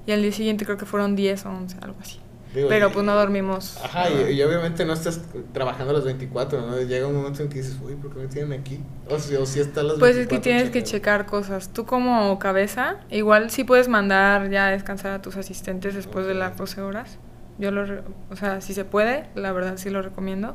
[0.07, 2.21] Y al día siguiente creo que fueron 10 o 11, algo así.
[2.53, 3.79] pero pues no dormimos.
[3.83, 5.21] Ajá, y, obviamente no estás
[5.53, 6.81] trabajando a las 24, ¿no?
[6.81, 8.81] Llega un momento en que dices, uy, ¿por qué me tienen aquí?
[9.09, 11.71] O si, o si están las Pues es que tienes que checar cosas.
[11.73, 16.35] Tú como cabeza, igual sí puedes mandar ya a descansar a tus asistentes después de
[16.35, 17.19] las 12 horas.
[17.59, 20.55] Yo lo, o sea, si se puede, la verdad sí lo recomiendo.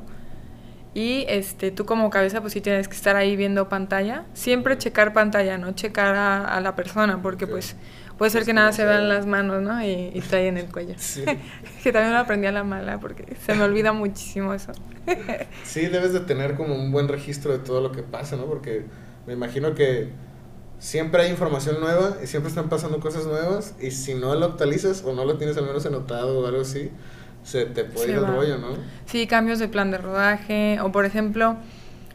[0.93, 4.25] Y este, tú como cabeza pues sí tienes que estar ahí viendo pantalla.
[4.34, 7.75] Siempre checar pantalla, no checar a, la persona, porque pues
[8.17, 9.84] puede ser que nada se vea en las manos, ¿no?
[9.84, 10.95] Y, y en el cuello.
[11.84, 14.71] que también lo aprendí a la mala, porque se me olvida muchísimo eso.
[15.63, 18.45] sí, debes de tener como un buen registro de todo lo que pasa, ¿no?
[18.45, 18.86] Porque
[19.28, 20.10] me imagino que
[20.80, 25.04] siempre hay información nueva y siempre están pasando cosas nuevas y si no lo actualizas
[25.04, 26.89] o no lo tienes al menos anotado o algo así,
[27.43, 28.69] se te puede ir el rollo, ¿no?
[29.06, 31.58] Sí, cambios de plan de rodaje o por ejemplo,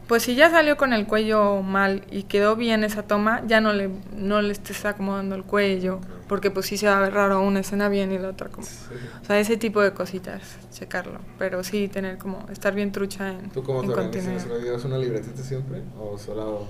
[0.07, 3.73] pues si ya salió con el cuello mal y quedó bien esa toma, ya no
[3.73, 7.41] le, no le estés acomodando el cuello, porque pues sí se va a ver raro
[7.41, 8.67] una escena bien y la otra como...
[8.67, 11.19] O sea, ese tipo de cositas, checarlo.
[11.39, 14.47] Pero sí, tener como, estar bien trucha en ¿Tú cómo te organizas?
[14.63, 16.67] ¿Llevas una libretita siempre o solo...?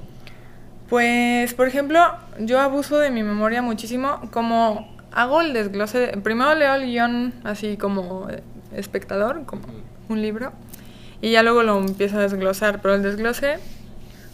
[0.89, 1.99] Pues, por ejemplo,
[2.39, 7.77] yo abuso de mi memoria muchísimo, como hago el desglose, primero leo el guion así
[7.77, 8.27] como
[8.73, 9.63] espectador, como
[10.09, 10.51] un libro,
[11.21, 13.57] y ya luego lo empiezo a desglosar, pero el desglose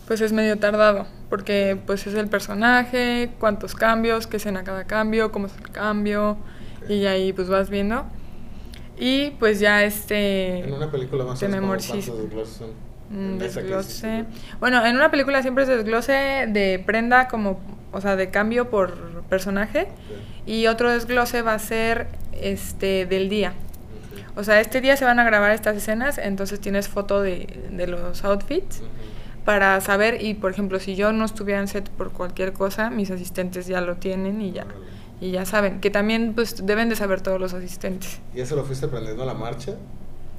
[0.08, 5.32] pues es medio tardado, porque pues es el personaje, cuántos cambios, qué escena cada cambio,
[5.32, 6.38] cómo es el cambio,
[6.89, 8.06] y ahí pues vas viendo.
[8.98, 10.60] Y pues ya este...
[10.60, 12.65] En una película más o menos desglose
[13.12, 14.26] desglose.
[14.60, 17.60] Bueno, en una película siempre es desglose de prenda como,
[17.91, 19.88] o sea, de cambio por personaje.
[20.45, 23.54] Y otro desglose va a ser este del día.
[24.36, 27.88] O sea, este día se van a grabar estas escenas, entonces tienes foto de, de
[27.88, 28.82] los outfits
[29.45, 33.10] para saber y por ejemplo si yo no estuviera en set por cualquier cosa mis
[33.10, 34.67] asistentes ya lo tienen y ya
[35.19, 38.19] y ya saben que también pues deben de saber todos los asistentes.
[38.34, 39.75] Y eso lo fuiste aprendiendo a la marcha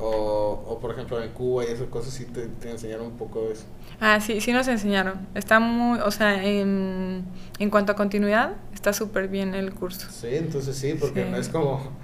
[0.02, 3.48] o, o por ejemplo en Cuba y esas cosas sí te, te, enseñaron un poco
[3.50, 3.64] eso
[4.00, 7.24] ah sí sí nos enseñaron está muy o sea en,
[7.58, 11.48] en cuanto a continuidad está súper bien el curso sí entonces sí porque no es
[11.48, 12.02] como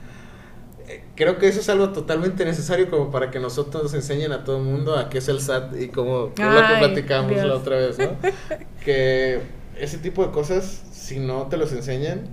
[1.14, 4.58] creo que eso es algo totalmente necesario como para que nosotros nos enseñen a todo
[4.58, 7.98] el mundo a qué es el SAT y como lo que platicamos la otra vez,
[7.98, 8.10] ¿no?
[8.84, 9.40] que
[9.76, 12.28] ese tipo de cosas, si no te los enseñan,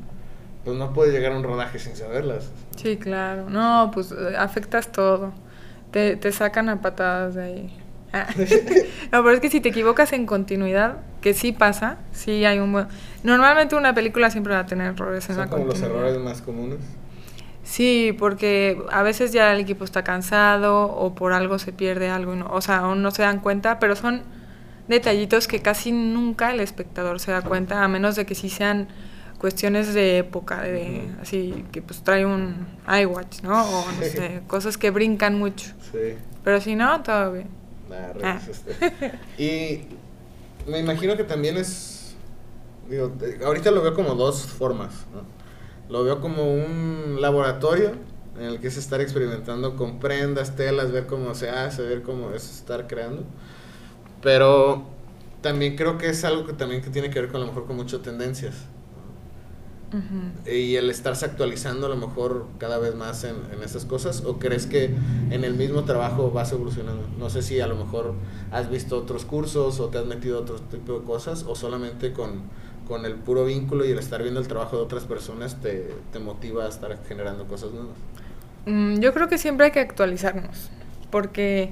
[0.63, 2.49] pues no puedes llegar a un rodaje sin saberlas.
[2.75, 3.49] Sí, claro.
[3.49, 5.33] No, pues eh, afectas todo.
[5.95, 7.77] Te, te sacan a patadas de ahí.
[8.11, 8.27] Ah.
[9.13, 12.73] no, pero es que si te equivocas en continuidad, que sí pasa, sí hay un
[12.73, 12.87] buen...
[13.23, 15.93] Normalmente una película siempre va a tener errores en Son la como continuidad.
[15.93, 16.79] los errores más comunes.
[17.63, 22.35] Sí, porque a veces ya el equipo está cansado o por algo se pierde algo,
[22.35, 24.23] no, o sea, o no se dan cuenta, pero son
[24.89, 28.89] detallitos que casi nunca el espectador se da cuenta, a menos de que sí sean
[29.37, 33.63] cuestiones de época, de así que pues trae un iWatch, ¿no?
[33.63, 35.71] O no sé, cosas que brincan mucho.
[35.95, 36.17] Sí.
[36.43, 37.47] Pero si no, todo bien.
[37.89, 38.39] Nah, ah.
[39.37, 39.81] y
[40.67, 42.15] me imagino que también es,
[42.89, 43.13] digo,
[43.45, 45.23] ahorita lo veo como dos formas, ¿no?
[45.91, 47.91] Lo veo como un laboratorio
[48.37, 52.31] en el que es estar experimentando con prendas, telas, ver cómo se hace, ver cómo
[52.31, 53.23] es estar creando.
[54.21, 54.87] Pero
[55.41, 57.67] también creo que es algo que también que tiene que ver con a lo mejor
[57.67, 58.55] con muchas tendencias.
[59.95, 60.53] Uh -huh.
[60.53, 64.39] Y el estarse actualizando a lo mejor cada vez más en, en estas cosas, o
[64.39, 64.93] crees que
[65.31, 67.07] en el mismo trabajo vas evolucionando.
[67.17, 68.13] No sé si a lo mejor
[68.51, 72.11] has visto otros cursos o te has metido a otro tipo de cosas, o solamente
[72.11, 72.41] con,
[72.87, 76.19] con el puro vínculo y el estar viendo el trabajo de otras personas te, te
[76.19, 77.95] motiva a estar generando cosas nuevas.
[78.65, 80.69] Mm, yo creo que siempre hay que actualizarnos,
[81.09, 81.71] porque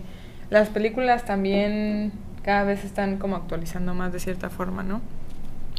[0.50, 5.02] las películas también cada vez están como actualizando más de cierta forma, ¿no?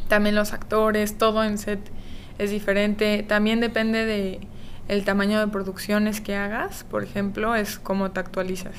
[0.07, 1.79] También los actores, todo en set
[2.37, 3.23] es diferente.
[3.23, 4.39] También depende de
[4.87, 8.75] el tamaño de producciones que hagas, por ejemplo, es cómo te actualizas.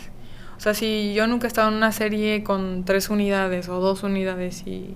[0.57, 4.03] O sea, si yo nunca he estado en una serie con tres unidades o dos
[4.03, 4.95] unidades y,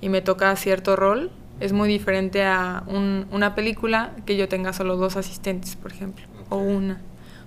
[0.00, 4.72] y me toca cierto rol, es muy diferente a un, una película que yo tenga
[4.72, 6.46] solo dos asistentes, por ejemplo, okay.
[6.50, 7.00] o una.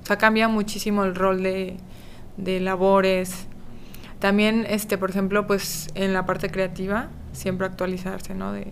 [0.03, 1.77] O sea, cambia muchísimo el rol de,
[2.37, 3.47] de labores.
[4.19, 8.51] También, este, por ejemplo, pues en la parte creativa, siempre actualizarse, ¿no?
[8.51, 8.71] De,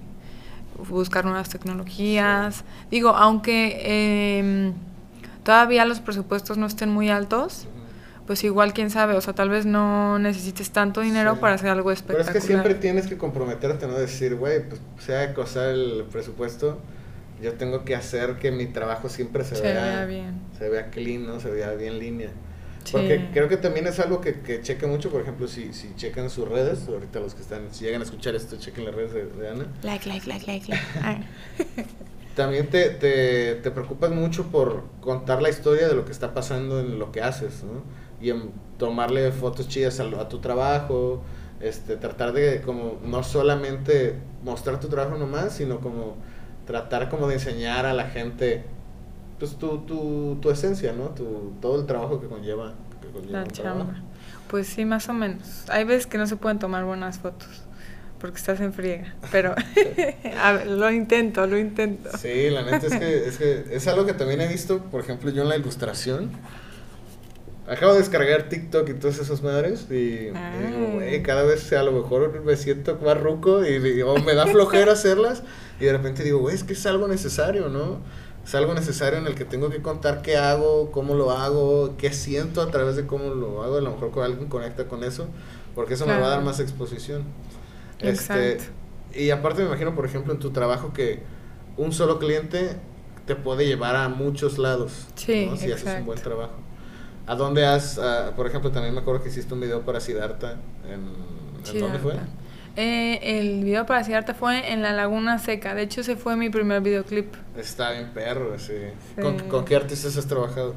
[0.78, 2.64] buscar nuevas tecnologías.
[2.92, 4.74] Digo, aunque eh,
[5.44, 7.68] todavía los presupuestos no estén muy altos,
[8.26, 11.40] pues igual quién sabe, o sea, tal vez no necesites tanto dinero sí.
[11.42, 12.26] para hacer algo espectacular.
[12.26, 13.94] Pero es que siempre tienes que comprometerte, ¿no?
[13.94, 16.80] Decir, güey, pues sea cosa el presupuesto,
[17.42, 20.40] yo tengo que hacer que mi trabajo siempre se, se vea, vea, bien.
[20.58, 21.40] Se vea clean, ¿no?
[21.40, 22.30] Se vea bien en línea.
[22.86, 22.92] Sí.
[22.94, 26.30] Porque creo que también es algo que, que checa mucho, por ejemplo, si, si checan
[26.30, 29.26] sus redes, ahorita los que están, si llegan a escuchar esto, chequen las redes de,
[29.26, 29.66] de Ana.
[29.82, 31.26] Like, like, like, like, like.
[32.36, 36.80] también te, te, te preocupas mucho por contar la historia de lo que está pasando
[36.80, 37.84] en lo que haces, ¿no?
[38.22, 41.24] Y en tomarle fotos chidas a, a tu trabajo,
[41.62, 46.18] este, tratar de como no solamente mostrar tu trabajo nomás, sino como
[46.66, 48.64] tratar como de enseñar a la gente
[49.40, 51.10] pues tu, tu, tu esencia, ¿no?
[51.10, 53.96] Tu, todo el trabajo que conlleva, que conlleva la chamba.
[54.50, 55.66] Pues sí, más o menos.
[55.70, 57.64] Hay veces que no se pueden tomar buenas fotos
[58.20, 62.10] porque estás en friega, pero ver, lo intento, lo intento.
[62.18, 65.30] Sí, la neta es que, es que es algo que también he visto, por ejemplo,
[65.32, 66.32] yo en la ilustración,
[67.68, 71.82] Acabo de descargar TikTok y todas esas madres y, y digo, güey, cada vez a
[71.82, 75.42] lo mejor me siento más ruco y digo, me da flojera hacerlas
[75.80, 78.02] y de repente digo, güey, es que es algo necesario, ¿no?
[78.46, 82.14] Es algo necesario en el que tengo que contar qué hago, cómo lo hago, qué
[82.14, 83.78] siento a través de cómo lo hago.
[83.78, 85.26] A lo mejor alguien conecta con eso,
[85.74, 87.24] porque eso me va a dar más exposición.
[88.00, 88.74] Este, Exacto.
[89.16, 91.24] y aparte me imagino, por ejemplo, en tu trabajo que
[91.76, 92.76] un solo cliente
[93.26, 95.08] te puede llevar a muchos lados.
[95.16, 95.58] Sí, ¿no?
[95.58, 96.54] Si haces un buen trabajo.
[97.26, 100.58] ¿A dónde has, ah, por ejemplo, también me acuerdo que hiciste un video para Siddhartha?
[100.88, 102.14] ¿En, ¿en dónde fue?
[102.76, 105.74] Eh, el video para Siddhartha fue en la Laguna Seca.
[105.76, 107.34] De hecho, ese fue mi primer videoclip.
[107.58, 108.74] Está bien perro, sí.
[109.16, 109.22] Sí.
[109.22, 110.76] ¿Con, con qué artistas has trabajado?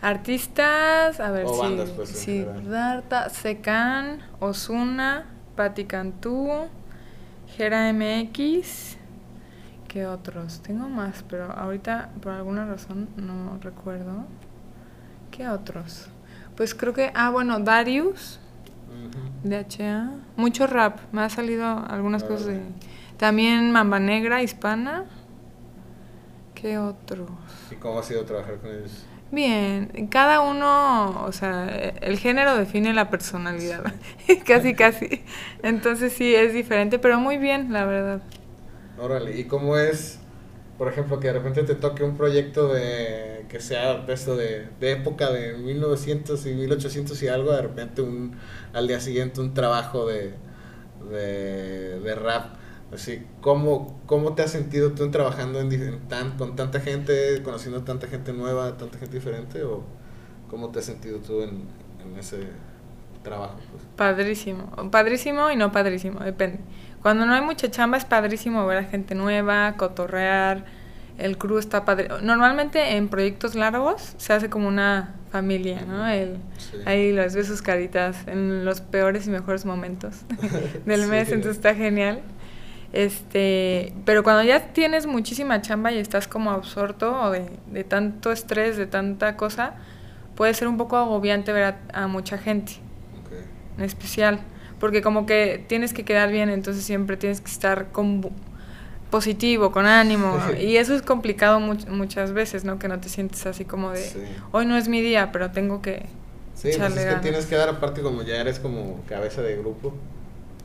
[0.00, 1.60] Artistas, a ver O si.
[1.60, 2.08] bandas, pues.
[2.10, 6.48] Siddhartha, Secan, Osuna, Patti Cantú,
[7.56, 8.96] Gera MX.
[9.88, 10.60] ¿Qué otros?
[10.62, 14.24] Tengo más, pero ahorita por alguna razón no recuerdo.
[15.30, 16.08] ¿Qué otros?
[16.56, 17.10] Pues creo que.
[17.14, 18.38] Ah, bueno, Darius.
[19.06, 19.48] Ujú.
[19.48, 20.10] DHA.
[20.36, 20.98] Mucho rap.
[21.12, 22.60] Me ha salido algunas cosas de.
[23.16, 25.04] También Mamba Negra, hispana.
[26.54, 27.30] ¿Qué otros?
[27.70, 29.04] ¿Y cómo ha sido trabajar con ellos?
[29.30, 31.68] Bien, cada uno, o sea,
[32.00, 33.92] el género define la personalidad.
[34.46, 35.22] casi, casi.
[35.62, 38.22] Entonces sí, es diferente, pero muy bien, la verdad.
[38.98, 40.18] Órale, ¿y cómo es,
[40.78, 44.92] por ejemplo, que de repente te toque un proyecto de que sea esto de, de
[44.92, 48.36] época de 1900 y 1800 y algo, de repente un,
[48.72, 50.34] al día siguiente un trabajo de,
[51.10, 52.56] de, de rap?
[52.92, 58.06] Así, ¿cómo, ¿cómo te has sentido tú trabajando en tan, con tanta gente, conociendo tanta
[58.06, 59.62] gente nueva, tanta gente diferente?
[59.62, 59.82] ¿O
[60.48, 61.68] cómo te has sentido tú en,
[62.02, 62.48] en ese
[63.22, 63.56] trabajo?
[63.70, 63.82] Pues?
[63.96, 64.70] Padrísimo.
[64.90, 66.60] Padrísimo y no padrísimo, depende.
[67.02, 70.64] Cuando no hay mucha chamba es padrísimo ver a gente nueva, cotorrear,
[71.18, 72.08] el crew está padre.
[72.22, 76.08] Normalmente en proyectos largos se hace como una familia, ¿no?
[76.08, 76.76] El, Sí.
[76.86, 80.22] Ahí los ves sus caritas en los peores y mejores momentos
[80.86, 81.06] del Sí.
[81.08, 82.20] mes, entonces está genial.
[82.92, 88.76] Este, pero cuando ya tienes muchísima chamba y estás como absorto de, de tanto estrés,
[88.76, 89.74] de tanta cosa,
[90.34, 92.72] puede ser un poco agobiante ver a, a mucha gente,
[93.76, 94.40] en especial,
[94.80, 98.30] porque como que tienes que quedar bien, entonces siempre tienes que estar con
[99.10, 102.78] positivo, con ánimo, y eso es complicado much- muchas veces, ¿no?
[102.78, 104.20] Que no te sientes así como de, Sí.
[104.52, 106.06] hoy no es mi día, pero tengo que
[106.54, 107.20] Sí, pues es que ganas".
[107.22, 109.94] tienes que dar aparte como ya eres como cabeza de grupo.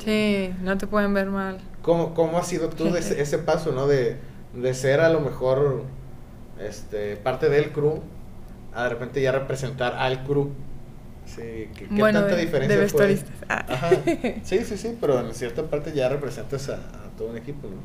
[0.04, 1.60] Sí, no te pueden ver mal.
[1.82, 3.88] ¿Cómo, cómo ha sido tú ese, ese paso, no?
[3.88, 4.18] De,
[4.54, 5.84] de ser a lo mejor
[6.60, 8.02] este, parte del crew
[8.74, 10.50] a de repente ya representar al crew.
[11.26, 11.42] Sí,
[11.78, 13.20] ¿qué, qué Bueno, tanta de- diferencia de fue?
[13.48, 13.66] Ah.
[13.70, 13.90] Ajá.
[14.44, 17.76] Sí, sí, sí, pero en cierta parte ya representas a, a todo un equipo, ¿no?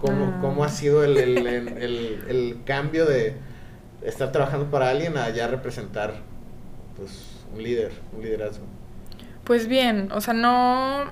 [0.00, 0.38] ¿Cómo, Ah.
[0.40, 3.34] cómo ha sido el, el, el, el- cambio de
[4.02, 6.14] estar trabajando para alguien a ya representar
[6.96, 8.64] pues, un líder, un liderazgo?
[9.44, 11.04] Pues bien, o sea, no.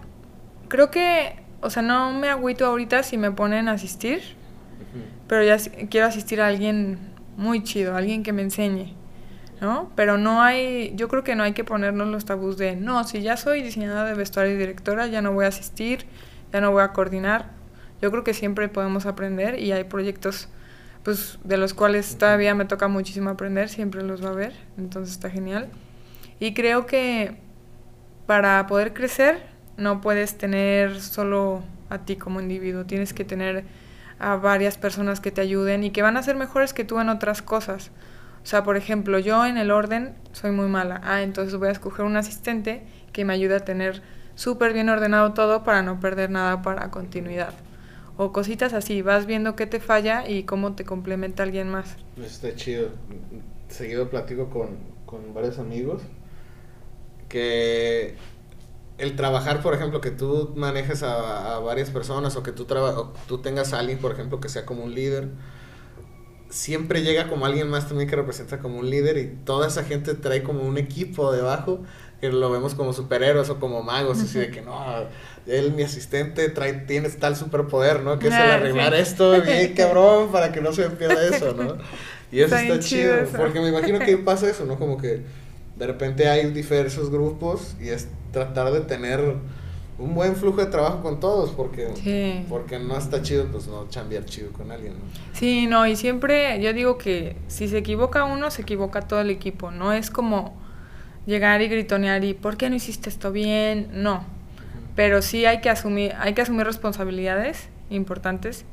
[0.68, 1.36] Creo que.
[1.60, 5.00] O sea, no me agüito ahorita si me ponen a asistir, Ujú.
[5.28, 5.56] pero ya
[5.88, 6.98] quiero asistir a alguien
[7.38, 8.94] muy chido, alguien que me enseñe,
[9.62, 9.90] ¿no?
[9.96, 10.92] Pero no hay.
[10.94, 14.04] Yo creo que no hay que ponernos los tabús de, no, si ya soy diseñadora
[14.04, 16.04] de vestuario y directora, ya no voy a asistir,
[16.52, 17.52] ya no voy a coordinar.
[18.04, 20.50] Yo creo que siempre podemos aprender y hay proyectos
[21.04, 25.14] pues de los cuales todavía me toca muchísimo aprender, siempre los va a ver, entonces
[25.14, 25.70] está genial.
[26.38, 27.38] Y creo que
[28.26, 29.46] para poder crecer
[29.78, 33.64] no puedes tener solo a ti como individuo, tienes que tener
[34.18, 37.08] a varias personas que te ayuden y que van a ser mejores que tú en
[37.08, 37.90] otras cosas.
[38.42, 41.00] O sea, por ejemplo, yo en el orden soy muy mala.
[41.04, 42.82] Ah, entonces voy a escoger un asistente
[43.14, 44.02] que me ayude a tener
[44.34, 47.54] súper bien ordenado todo para no perder nada para continuidad.
[48.16, 51.98] O cositas así, vas viendo qué te falla y cómo te complementa alguien más.
[52.16, 52.90] Está chido.
[53.68, 56.02] Seguido platico con, con varios amigos
[57.28, 58.16] que
[58.98, 62.98] el trabajar, por ejemplo, que tú manejes a, a varias personas o que tú, traba-
[62.98, 65.30] o tú tengas a alguien, por ejemplo, que sea como un líder,
[66.48, 70.14] siempre llega como alguien más también que representa como un líder y toda esa gente
[70.14, 71.82] trae como un equipo debajo
[72.30, 74.74] que lo vemos como superhéroes o como magos, así de que no,
[75.46, 78.18] él, mi asistente, trae, tiene tal superpoder, ¿no?
[78.18, 79.00] Que es el Ah, arreglar sí.
[79.00, 81.76] esto bien cabrón para que no se pierda eso, ¿no?
[82.32, 83.36] Y eso Está está chido, eso.
[83.36, 84.78] porque me imagino que pasa eso, ¿no?
[84.78, 85.20] Como que
[85.76, 89.20] de repente hay diversos grupos y es tratar de tener
[89.98, 92.44] un buen flujo de trabajo con todos, porque, Sí.
[92.48, 95.00] porque no está chido, pues no chambear chido con alguien, ¿no?
[95.34, 99.30] Sí, no, y siempre yo digo que si se equivoca uno, se equivoca todo el
[99.30, 99.70] equipo.
[99.70, 100.63] No es como
[101.26, 103.88] llegar y gritonear y ¿por qué no hiciste esto bien?
[103.92, 104.24] No.
[104.96, 108.64] Pero sí hay que asumir, hay que asumir responsabilidades importantes,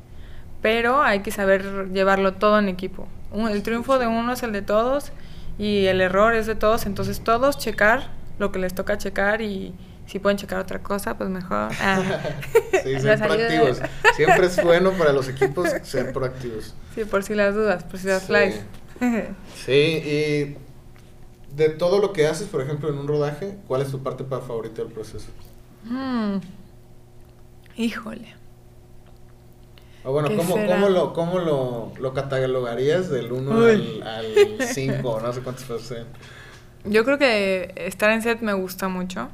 [0.60, 3.08] pero hay que saber llevarlo todo en equipo.
[3.32, 5.12] Un- El triunfo de uno es el de todos
[5.58, 9.74] y el error es de todos, entonces todos checar lo que les toca checar y
[10.06, 11.70] si pueden checar otra cosa, pues mejor.
[11.80, 12.00] Ah.
[12.84, 13.80] sí, ser proactivos.
[14.16, 16.74] Siempre es bueno para los equipos ser proactivos.
[16.94, 18.60] Sí, por si las dudas, por si las sí.
[19.64, 20.56] sí, y
[21.56, 24.82] de todo lo que haces, por ejemplo, en un rodaje, ¿cuál es tu parte favorita
[24.82, 25.28] del proceso?
[25.84, 26.36] Mm.
[27.76, 28.34] Híjole.
[30.04, 33.64] O bueno, ¿cómo, ¿cómo, lo, cómo lo, lo catalogarías del 1
[34.04, 35.20] al 5?
[35.22, 36.06] no sé cuántos pasos
[36.84, 39.28] Yo creo que estar en set me gusta mucho.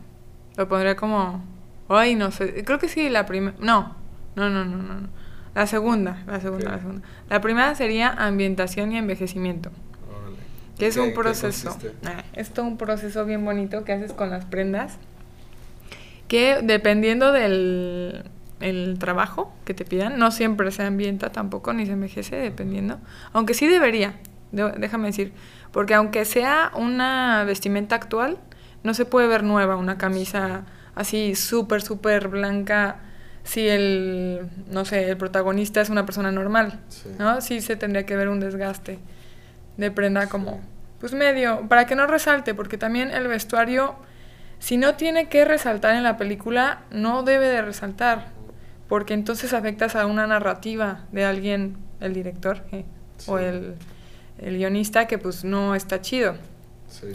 [0.56, 1.42] Lo pondría como...
[1.88, 2.64] Ay, no sé.
[2.64, 3.56] Creo que sí, la primera...
[3.60, 3.96] No.
[4.34, 5.08] no, no, no, no.
[5.54, 7.08] La segunda, la segunda, la segunda.
[7.30, 9.70] La primera sería ambientación y envejecimiento.
[10.78, 11.76] Que es un proceso.
[12.04, 14.96] Ah, es todo un proceso bien bonito que haces con las prendas.
[16.28, 18.24] Que dependiendo del
[18.60, 22.98] el trabajo que te pidan, no siempre se ambienta tampoco, ni se envejece, dependiendo.
[23.32, 24.14] Aunque sí debería,
[24.52, 25.32] déjame decir.
[25.72, 28.38] Porque aunque sea una vestimenta actual,
[28.82, 30.64] no se puede ver nueva, una camisa
[30.94, 33.00] así súper, súper blanca
[33.44, 36.80] si el, no sé, el protagonista es una persona normal,
[37.18, 37.40] ¿no?
[37.40, 38.98] Sí se tendría que ver un desgaste
[39.78, 40.60] de prenda como,
[41.00, 43.94] pues medio, para que no resalte, porque también el vestuario,
[44.58, 48.26] si no tiene que resaltar en la película, no debe de resaltar,
[48.88, 52.84] porque entonces afectas a una narrativa de alguien, el director eh,
[53.26, 53.76] o el,
[54.38, 56.34] el guionista, que pues no está chido.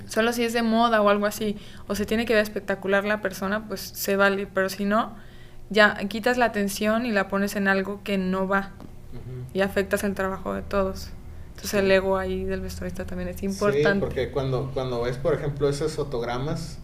[0.07, 1.57] Solo si es de moda o algo así,
[1.87, 5.15] o se tiene que ver espectacular la persona, pues se vale, pero si no,
[5.69, 8.71] ya quitas la atención y la pones en algo que no va
[9.53, 11.09] y afectas el trabajo de todos.
[11.55, 13.93] Entonces el ego ahí del vestuarista también es importante.
[13.93, 16.79] Sí, porque cuando, cuando ves, por ejemplo, esos fotogramas,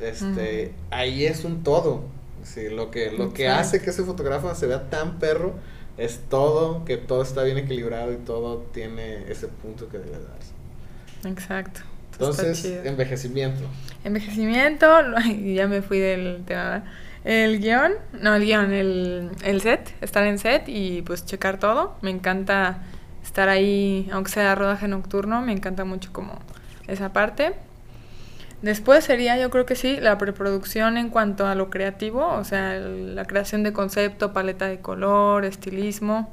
[0.00, 2.02] este, ahí es un todo.
[2.42, 5.54] Sí, lo que, lo que hace que ese fotógrafo se vea tan perro
[5.98, 10.52] es todo, que todo está bien equilibrado y todo tiene ese punto que debe darse.
[11.28, 11.80] Exacto.
[12.12, 13.64] Entonces, envejecimiento.
[14.04, 14.86] Envejecimiento,
[15.54, 16.84] ya me fui del tema.
[17.24, 21.96] El guion, no, el guion, el, el set, estar en set y pues checar todo.
[22.00, 22.82] Me encanta
[23.36, 26.38] estar ahí, aunque sea rodaje nocturno, me encanta mucho como
[26.86, 27.52] esa parte.
[28.62, 32.78] Después sería, yo creo que sí, la preproducción en cuanto a lo creativo, o sea,
[32.78, 36.32] la creación de concepto, paleta de color, estilismo.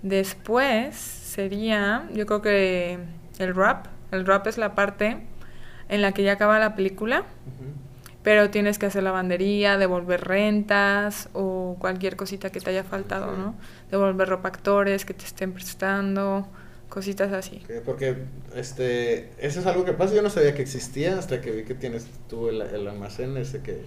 [0.00, 2.98] Después sería, yo creo que
[3.38, 3.88] el rap.
[4.10, 5.18] El rap es la parte
[5.90, 7.24] en la que ya acaba la película
[8.22, 13.54] pero tienes que hacer lavandería, devolver rentas o cualquier cosita que te haya faltado, ¿no?
[13.90, 16.46] Devolver ropa actores que te estén prestando,
[16.88, 17.62] cositas así.
[17.84, 18.16] porque
[18.54, 21.74] este, eso es algo que pasa, yo no sabía que existía hasta que vi que
[21.74, 23.82] tienes tú el, almacén ese que,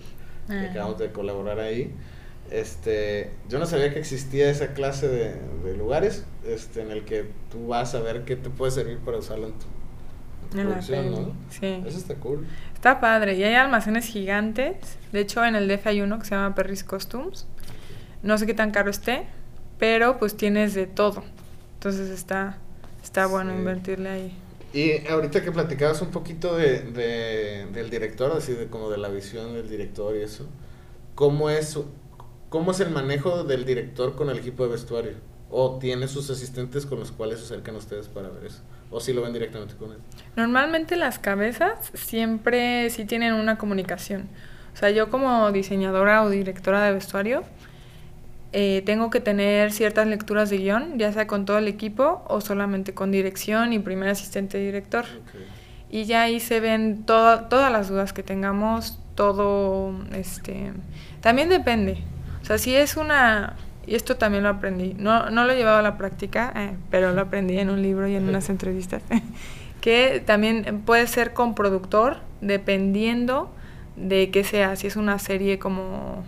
[0.48, 0.68] que ah.
[0.72, 1.94] acabamos de colaborar ahí.
[2.50, 7.26] Este, yo no sabía que existía esa clase de, de, lugares este, en el que
[7.50, 9.66] tú vas a ver qué te puede servir para usarlo en tu
[10.54, 11.34] ¿no?
[11.50, 11.82] Sí.
[11.86, 12.46] Eso está cool.
[12.82, 13.36] Está padre.
[13.36, 14.76] Y hay almacenes gigantes.
[15.12, 17.46] De hecho, en el DF hay uno que se llama Perris Costumes.
[18.24, 19.28] No sé qué tan caro esté,
[19.78, 21.24] pero pues tienes de todo.
[21.76, 22.58] Entonces está,
[23.04, 24.38] está bueno invertirle ahí.
[24.74, 29.10] Y ahorita que platicabas un poquito de, de, del director, así de como de la
[29.10, 30.48] visión del director y eso,
[31.14, 31.78] ¿cómo es,
[32.50, 35.14] ¿cómo es el manejo del director con el equipo de vestuario?
[35.52, 38.62] ¿O tiene sus asistentes con los cuales se acercan ustedes para ver eso?
[38.90, 39.98] ¿O si lo ven directamente con él?
[40.36, 44.30] Normalmente las cabezas siempre sí tienen una comunicación.
[44.74, 47.44] O sea, yo como diseñadora o directora de vestuario,
[48.54, 52.42] eh, tengo que tener ciertas lecturas de guion, ya sea con todo el equipo o
[52.42, 55.06] solamente con dirección y primer asistente director.
[55.90, 60.72] Y ya ahí se ven todas las dudas que tengamos, todo, este,
[61.22, 62.04] también depende.
[62.42, 63.56] O sea, si es una,
[63.86, 67.12] y esto también lo aprendí, no, no lo he llevado a la práctica, eh, pero
[67.14, 69.02] lo aprendí en un libro y en unas entrevistas,
[69.82, 73.52] que también puede ser con productor, dependiendo
[73.96, 76.24] de qué sea, si es una serie como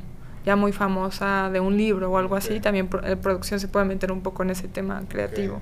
[0.45, 4.11] ya muy famosa de un libro o algo así, también la producción se puede meter
[4.11, 5.61] un poco en ese tema creativo.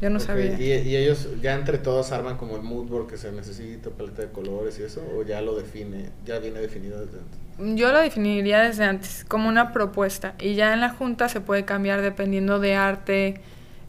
[0.00, 0.58] Yo no sabía.
[0.58, 4.22] ¿Y, ¿Y, ellos ya entre todos arman como el mood board que se necesita, paleta
[4.22, 5.02] de colores y eso?
[5.14, 7.78] ¿O ya lo define, ya viene definido desde antes?
[7.78, 10.34] Yo lo definiría desde antes, como una propuesta.
[10.40, 13.40] Y ya en la junta se puede cambiar dependiendo de arte.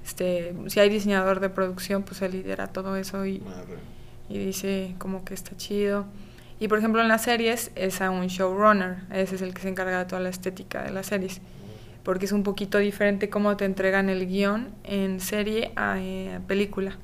[0.05, 3.41] Este, si hay diseñador de producción, pues se lidera todo eso y,
[4.27, 6.05] y dice como que está chido.
[6.59, 9.69] Y por ejemplo en las series es a un showrunner, ese es el que se
[9.69, 11.41] encarga de toda la estética de las series
[12.03, 16.97] porque es un poquito diferente cómo te entregan el guion en serie a eh, película.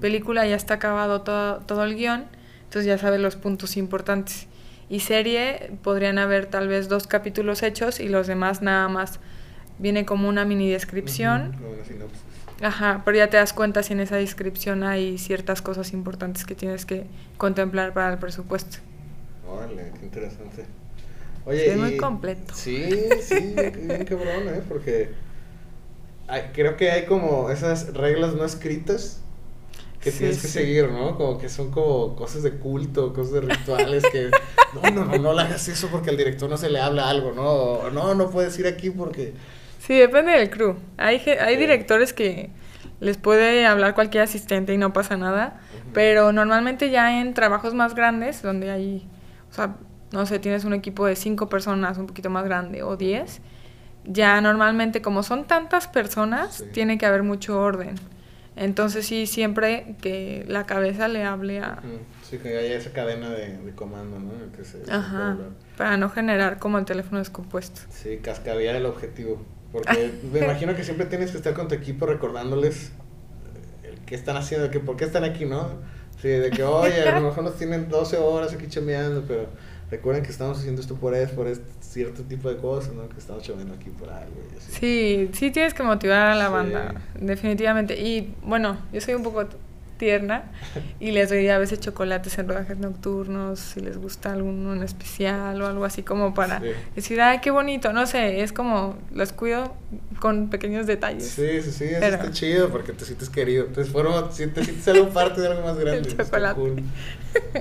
[0.00, 2.26] Película ya está acabado todo, todo el guion,
[2.64, 4.46] entonces ya sabes los puntos importantes.
[4.88, 9.18] Y serie podrían haber tal vez dos capítulos hechos y los demás nada más
[9.78, 11.56] viene como una mini descripción.
[12.62, 16.54] Ajá, pero ya te das cuenta si en esa descripción hay ciertas cosas importantes que
[16.54, 18.78] tienes que contemplar para el presupuesto.
[19.48, 20.64] Órale, qué interesante.
[21.46, 22.54] Oye, es muy completo.
[22.54, 22.88] Sí,
[23.20, 24.62] sí, bien cabrón, ¿eh?
[24.68, 25.10] Porque
[26.52, 29.20] creo que hay como esas reglas no escritas
[30.00, 31.16] que tienes que seguir, ¿no?
[31.16, 34.30] Como que son como cosas de culto, cosas de rituales que
[34.74, 37.32] no, no, no, no le hagas eso porque al director no se le habla algo,
[37.32, 37.90] ¿no?
[37.90, 39.32] no, no puedes ir aquí porque
[39.86, 40.76] Sí, depende del crew.
[40.96, 42.50] Hay hay directores que
[43.00, 45.60] les puede hablar cualquier asistente y no pasa nada,
[45.92, 49.06] pero normalmente ya en trabajos más grandes donde hay,
[49.50, 49.76] o sea,
[50.14, 53.40] no sé, tienes un equipo de cinco personas, un poquito más grande o diez,
[54.04, 57.96] ya normalmente como son tantas personas, tiene que haber mucho orden.
[58.54, 61.82] Entonces sí, siempre que la cabeza le hable a...
[62.22, 64.32] Sí, que haya esa cadena de, comando, ¿no?
[64.88, 65.36] Ajá,
[65.76, 67.80] para no generar como el teléfono descompuesto.
[67.90, 69.42] Sí, cascadear el objetivo.
[69.72, 72.92] Porque me imagino que siempre tienes que estar con tu equipo recordándoles
[73.82, 75.70] el qué están haciendo, que por qué están aquí, ¿no?
[76.22, 79.48] Sí, de que, oye, a lo mejor nos tienen 12 horas aquí chambeando, pero
[79.90, 83.08] recuerden que estamos haciendo esto por eso, por este cierto tipo de cosas, ¿no?
[83.08, 84.72] Que estamos chambeando aquí por algo y así.
[84.72, 88.00] Sí, sí tienes que motivar a la banda, definitivamente.
[88.00, 89.46] Y bueno, yo soy un poco
[89.96, 90.44] tierna
[91.00, 95.60] y les doy a veces chocolates en rodajes nocturnos si les gusta alguno en especial
[95.62, 96.60] o algo así como para
[96.94, 99.74] decir, ay, qué bonito, no sé, es como los cuido
[100.20, 101.28] con pequeños detalles.
[101.28, 105.40] Sí, sí, sí, eso está chido porque te sientes querido, te, te sientes algo parte
[105.40, 106.08] de algo más grande.
[106.08, 106.60] El chocolate.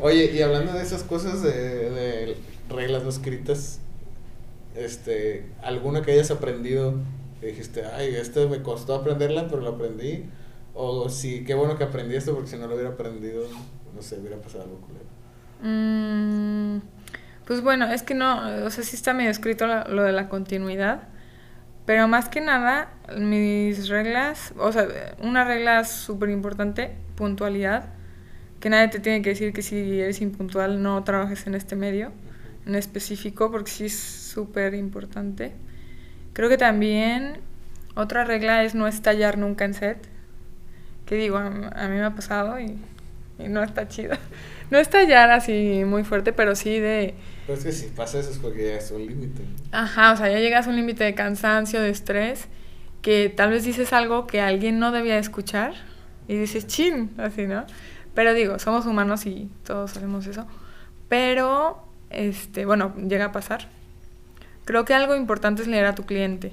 [0.01, 2.37] Oye, y hablando de esas cosas de, de
[2.69, 3.79] reglas no escritas,
[4.75, 6.95] este, alguna que hayas aprendido,
[7.41, 10.25] dijiste, ay, esto me costó aprenderla, pero lo aprendí,
[10.73, 13.45] o sí, qué bueno que aprendí esto, porque si no lo hubiera aprendido,
[13.95, 15.05] no sé, hubiera pasado algo culero.
[15.61, 16.81] Mm,
[17.45, 21.03] pues bueno, es que no, o sea, sí está medio escrito lo, de la continuidad,
[21.85, 24.87] pero más que nada, mis reglas, o sea,
[25.19, 27.93] una regla súper importante, puntualidad,
[28.59, 32.11] que nadie te tiene que decir que si eres impuntual no trabajes en este medio
[32.65, 35.53] en específico, porque sí es súper importante.
[36.33, 37.39] Creo que también
[37.95, 40.12] otra regla es no estallar nunca en set.
[41.05, 42.77] Que digo, a, mí me ha pasado y,
[43.39, 44.15] no está chido.
[44.71, 47.13] No estallar así muy fuerte, pero sí de...
[47.45, 49.43] Pero es que si pasa eso es porque llegas a un límite.
[49.71, 52.47] Ajá, o sea, ya llegas a un límite de cansancio, de estrés,
[53.03, 55.75] que tal vez dices algo que alguien no debía escuchar
[56.27, 57.65] y dices, chin, así, ¿no?
[58.15, 60.47] Pero digo, somos humanos y todos hacemos eso.
[61.09, 63.67] Pero, este, bueno, llega a pasar.
[64.65, 66.51] Creo que algo importante es leer a tu cliente.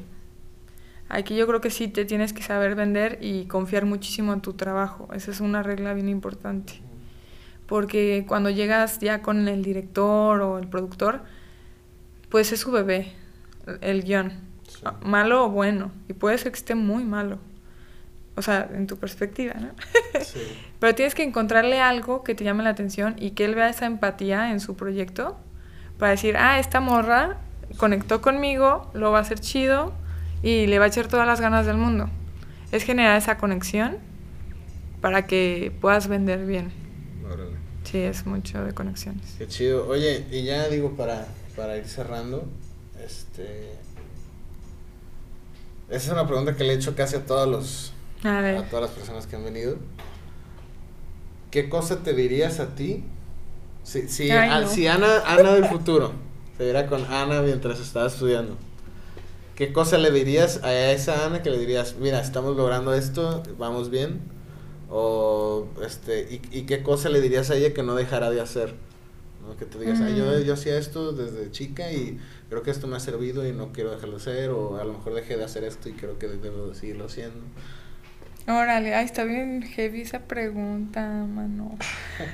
[1.12, 4.52] Aquí yo creo que sí te tienes que saber vender y confiar muchísimo en tu
[4.52, 5.08] trabajo.
[5.12, 6.74] Esa es una regla bien importante.
[7.66, 11.22] Porque cuando llegas ya con el director o el productor,
[12.28, 13.12] pues es su bebé,
[13.80, 14.34] el guion.
[15.04, 15.90] Malo o bueno.
[16.08, 17.40] Y puede ser que esté muy malo.
[18.36, 19.70] O sea, en tu perspectiva, ¿no?
[20.78, 23.86] Pero tienes que encontrarle algo que te llame la atención y que él vea esa
[23.86, 25.36] empatía en su proyecto
[25.98, 27.38] para decir, ah, esta morra
[27.78, 29.92] conectó conmigo, lo va a hacer chido
[30.42, 32.08] y le va a echar todas las ganas del mundo.
[32.72, 33.98] Es generar esa conexión
[35.00, 36.72] para que puedas vender bien.
[37.24, 37.56] Órale.
[37.84, 39.34] Sí, es mucho de conexiones.
[39.38, 39.88] Qué chido.
[39.88, 41.26] Oye, y ya digo para,
[41.56, 42.46] para ir cerrando,
[43.04, 43.72] este...
[45.88, 47.92] Esa es una pregunta que le he hecho casi a todos los...
[48.22, 49.76] A, todas las personas que han venido.
[51.50, 53.02] ¿Qué cosa te dirías a ti
[53.82, 54.30] si, si,
[54.68, 56.12] si Ana, Ana del futuro
[56.56, 58.56] te viera con Ana mientras estaba estudiando?
[59.60, 63.90] ¿Qué cosa le dirías a esa Ana que le dirías, mira, estamos logrando esto, vamos
[63.90, 64.22] bien?
[64.88, 68.72] O, este, y, qué cosa le dirías a ella que no dejara de hacer?
[69.58, 70.44] Que te digas, yo, mm.
[70.44, 73.90] yo hacía esto desde chica y creo que esto me ha servido y no quiero
[73.90, 77.04] dejarlo hacer, o a lo mejor dejé de hacer esto y creo que debo seguirlo
[77.04, 77.42] haciendo.
[78.48, 81.76] Órale, ay, está bien heavy esa pregunta, mano.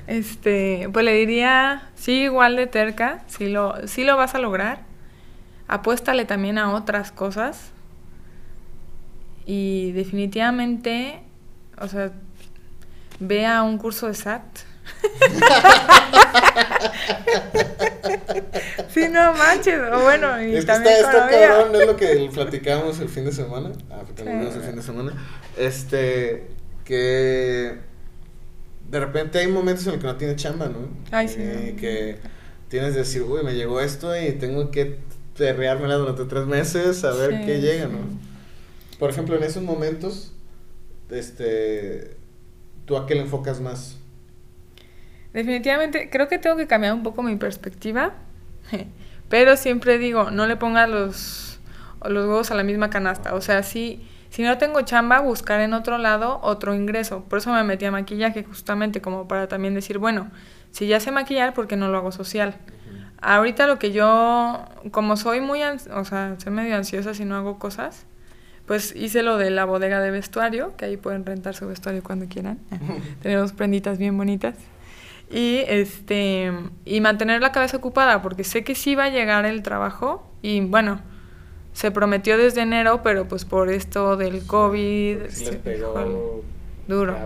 [0.07, 4.86] Este, pues le diría, sí, igual de terca, sí lo, sí lo vas a lograr
[5.69, 7.71] apuéstale también a otras cosas.
[9.45, 11.21] Y definitivamente,
[11.81, 12.11] o sea,
[13.21, 14.43] ve a un curso de SAT.
[18.89, 19.81] sí, no manches.
[19.93, 23.73] O bueno, y es también está, cabrón, es lo que platicamos el fin de semana.
[23.91, 25.13] Ah, el fin de semana.
[25.57, 26.49] Este,
[26.85, 27.79] que
[28.91, 30.89] de repente hay momentos en los que no tienes chamba, ¿no?
[31.11, 31.37] Ay, sí.
[31.39, 32.19] Eh, que
[32.69, 34.99] tienes que decir, uy, me llegó esto y tengo que
[35.37, 37.99] perreármela durante tres meses a ver qué llega, ¿no?
[38.99, 40.33] Por ejemplo, en esos momentos,
[41.11, 42.17] este,
[42.87, 43.99] ¿tú a qué le enfocas más?
[45.33, 48.15] Definitivamente, creo que tengo que cambiar un poco mi perspectiva,
[49.29, 51.61] pero siempre digo, no le pongas los,
[52.05, 53.35] los huevos a la misma canasta.
[53.35, 57.25] O sea, sí, si no tengo chamba, buscar en otro lado otro ingreso.
[57.29, 60.31] Por eso me metí a maquillaje, justamente como para también decir, bueno,
[60.71, 62.57] si ya sé maquillar, ¿por qué no lo hago social?
[63.21, 67.59] Ahorita lo que yo, como soy muy, o sea, soy medio ansiosa si no hago
[67.59, 68.07] cosas,
[68.67, 72.27] pues hice lo de la bodega de vestuario, que ahí pueden rentar su vestuario cuando
[72.27, 72.59] quieran.
[73.23, 74.57] Tenemos prenditas bien bonitas.
[75.31, 76.53] Y este
[76.85, 80.61] y mantener la cabeza ocupada porque sé que sí va a llegar el trabajo y
[80.61, 81.01] bueno,
[81.73, 86.45] se prometió desde enero, pero pues por esto del COVID se pegó
[86.87, 87.17] duro.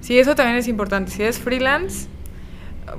[0.00, 1.12] Sí, eso también es importante.
[1.12, 2.08] Si es freelance,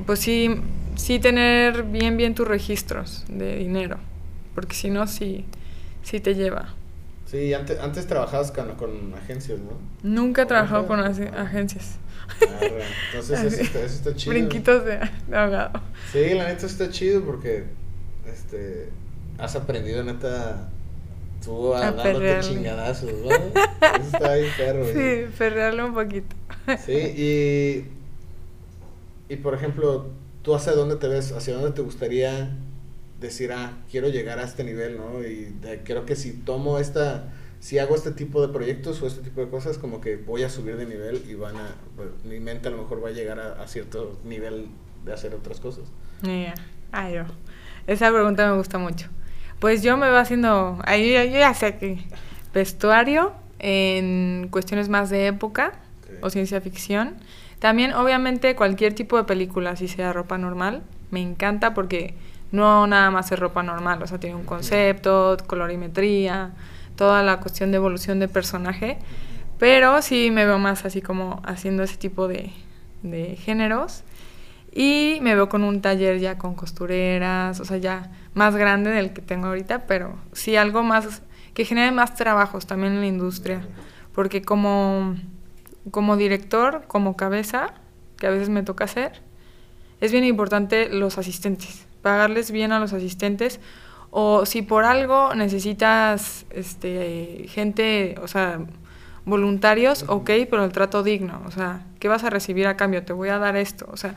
[0.07, 0.59] pues sí
[0.95, 3.97] sí tener bien bien tus registros de dinero,
[4.55, 5.45] porque si no sí
[6.03, 6.73] sí te lleva.
[7.25, 9.71] Sí, antes, antes trabajabas con, agencias, ¿no?
[10.03, 11.97] Nunca he trabajado con agencias.
[12.29, 12.59] Ah,
[13.11, 14.33] Entonces eso está, chido.
[14.33, 14.99] Brinquitos de,
[15.35, 15.81] ahogado.
[16.11, 17.65] Sí, la neta está chido porque
[18.31, 18.89] este
[19.39, 20.69] has aprendido neta
[21.43, 23.31] tú a, dándote chingadazos, ¿no?
[23.31, 24.85] Eso está ahí perro.
[24.93, 26.35] Sí, perrearlo un poquito.
[26.85, 27.93] Sí, y
[29.33, 30.11] y por ejemplo,
[30.43, 32.51] tú hacia dónde te ves, hacia dónde te gustaría
[33.19, 35.23] decir, ah, quiero llegar a este nivel, ¿no?
[35.23, 39.41] Y creo que si tomo esta, si hago este tipo de proyectos o este tipo
[39.41, 42.67] de cosas, como que voy a subir de nivel y van a, pues, mi mente
[42.67, 44.67] a lo mejor va a llegar a, cierto nivel
[45.05, 45.85] de hacer otras cosas.
[46.21, 46.53] Yeah.
[46.91, 47.15] Ay.
[47.87, 49.07] Esa pregunta me gusta mucho.
[49.59, 51.97] Pues yo me voy haciendo, ahí yo ya sé que
[52.53, 55.71] vestuario en cuestiones más de época
[56.21, 57.15] o ciencia ficción.
[57.63, 62.13] También, obviamente, cualquier tipo de película, si sea ropa normal, me encanta porque
[62.51, 66.51] no nada más es ropa normal, o sea, tiene un concepto, colorimetría,
[66.97, 68.97] toda la cuestión de evolución de personaje,
[69.59, 72.51] pero sí me veo más así como haciendo ese tipo de,
[73.01, 74.03] de géneros.
[74.73, 79.13] Y me veo con un taller ya con costureras, o sea, ya más grande del
[79.13, 81.21] que tengo ahorita, pero sí algo más
[81.53, 83.65] que genere más trabajos también en la industria.
[84.13, 85.15] Porque como,
[85.91, 87.73] como director, como cabeza,
[88.17, 89.21] que a veces me toca hacer,
[90.01, 93.59] es bien importante los asistentes pagarles bien a los asistentes
[94.11, 98.59] o si por algo necesitas este gente, o sea,
[99.25, 103.03] voluntarios, ok, pero el trato digno, o sea, ¿qué vas a recibir a cambio?
[103.03, 104.13] Te voy a dar esto, o sea,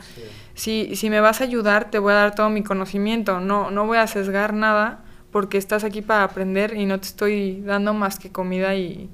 [0.54, 3.86] si, si me vas a ayudar, te voy a dar todo mi conocimiento, no, no
[3.86, 8.18] voy a sesgar nada porque estás aquí para aprender y no te estoy dando más
[8.18, 9.08] que comida y,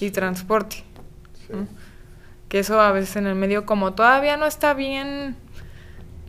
[0.00, 0.84] y transporte.
[2.48, 5.36] Que eso a veces en el medio, como todavía no está bien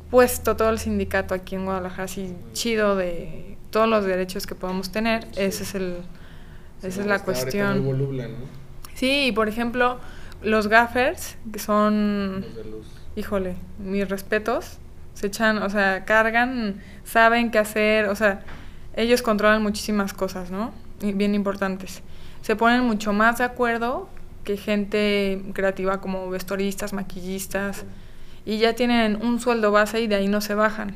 [0.09, 4.91] puesto todo el sindicato aquí en Guadalajara así chido de todos los derechos que podemos
[4.91, 5.97] tener, ese es el
[6.81, 7.83] esa es la cuestión.
[8.93, 9.99] Sí, y por ejemplo,
[10.41, 12.45] los gaffers, que son
[13.15, 14.77] híjole, mis respetos,
[15.15, 18.41] se echan, o sea, cargan, saben qué hacer, o sea,
[18.95, 20.71] ellos controlan muchísimas cosas, ¿no?
[21.01, 22.01] bien importantes.
[22.41, 24.07] Se ponen mucho más de acuerdo
[24.47, 27.83] que gente creativa como vestuaristas, maquillistas
[28.45, 30.95] y ya tienen un sueldo base y de ahí no se bajan.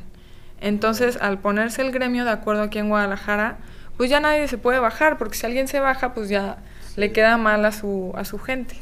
[0.58, 3.58] Entonces, al ponerse el gremio de acuerdo aquí en Guadalajara,
[3.98, 6.62] pues ya nadie se puede bajar, porque si alguien se baja, pues ya
[6.96, 8.74] le queda mal a su, a su gente.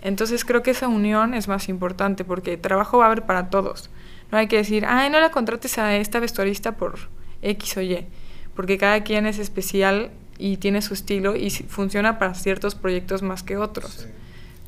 [0.00, 3.90] Entonces creo que esa unión es más importante, porque trabajo va a haber para todos.
[4.32, 6.98] No hay que decir, ay, no la contrates a esta vestuarista por
[7.42, 8.06] X o Y,
[8.56, 10.10] porque cada quien es especial
[10.40, 14.06] y tiene su estilo y funciona para ciertos proyectos más que otros.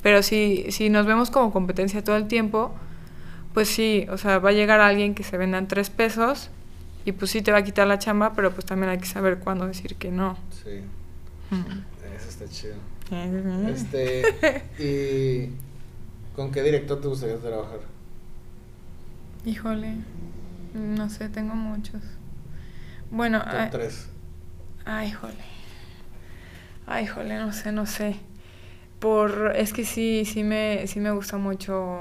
[0.02, 2.74] Pero si, si nos vemos como competencia todo el tiempo,
[3.54, 6.50] pues sí, o sea, va a llegar alguien que se venda en tres pesos
[7.04, 9.38] y pues sí te va a quitar la chamba, pero pues también hay que saber
[9.38, 10.36] cuándo decir que no.
[10.62, 10.82] Sí.
[12.16, 12.74] Eso está chido.
[13.68, 14.22] Este,
[14.78, 15.50] ¿y
[16.34, 17.80] con qué director te gustaría trabajar?
[19.44, 19.96] Híjole,
[20.74, 22.00] no sé, tengo muchos.
[23.10, 24.08] Bueno, ay, tres.
[24.84, 25.61] Ay, híjole.
[26.86, 28.16] Ay, híjole, no sé, no sé.
[28.98, 31.98] Por es que sí, sí me sí me gusta mucho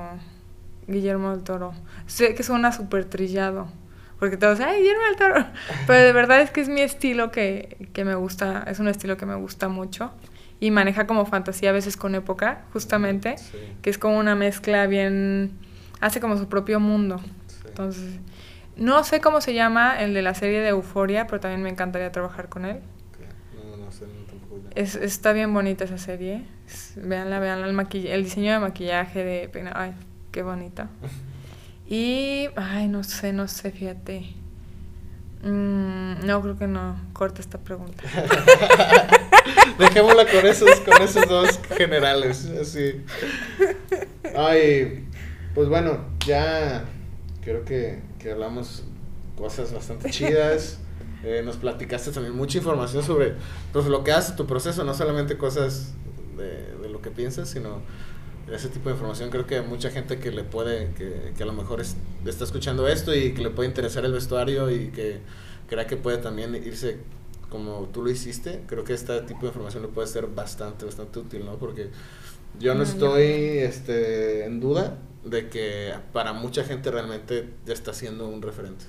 [0.88, 1.74] Guillermo del Toro.
[2.08, 3.68] Sé que suena súper trillado,
[4.20, 5.46] porque todos, ay, Guillermo del Toro.
[5.88, 9.18] Pero de verdad es que es mi estilo que, que me gusta, es un estilo
[9.18, 10.12] que me gusta mucho.
[10.60, 13.36] Y maneja como fantasía a veces con época, justamente,
[13.82, 15.58] que es como una mezcla bien,
[16.02, 17.20] hace como su propio mundo.
[17.66, 18.20] Entonces,
[18.76, 22.12] no sé cómo se llama el de la serie de Euforia, pero también me encantaría
[22.12, 22.80] trabajar con él.
[24.76, 26.44] Es, está bien bonita esa serie.
[26.96, 29.94] veanla, veanla, el, el diseño de maquillaje, de Ay,
[30.32, 30.90] qué bonita.
[31.88, 34.34] Y, ay, no sé, no sé, fíjate.
[35.44, 36.96] Mm, no, creo que no.
[37.12, 38.02] Corta esta pregunta.
[39.78, 43.04] Dejémosla con esos, con esos dos generales, así.
[44.38, 45.06] Ay,
[45.54, 46.86] pues bueno, ya
[47.44, 48.86] creo que, que hablamos
[49.36, 50.80] cosas bastante chidas.
[51.24, 53.36] Eh, nos platicaste también mucha información sobre
[53.72, 55.94] pues, lo que hace tu proceso, no solamente cosas
[56.38, 57.82] de, de lo que piensas, sino
[58.52, 61.54] ese tipo de información creo que mucha gente que le puede, que, que a lo
[61.54, 65.20] mejor está escuchando esto y que le puede interesar el vestuario y que
[65.68, 67.00] crea que puede también irse
[67.50, 71.20] como tú lo hiciste, creo que este tipo de información le puede ser bastante, bastante
[71.20, 71.58] útil, ¿no?
[71.58, 71.90] Porque
[72.60, 73.24] yo no estoy
[73.60, 78.86] este, en duda de que para mucha gente realmente ya está siendo un referente.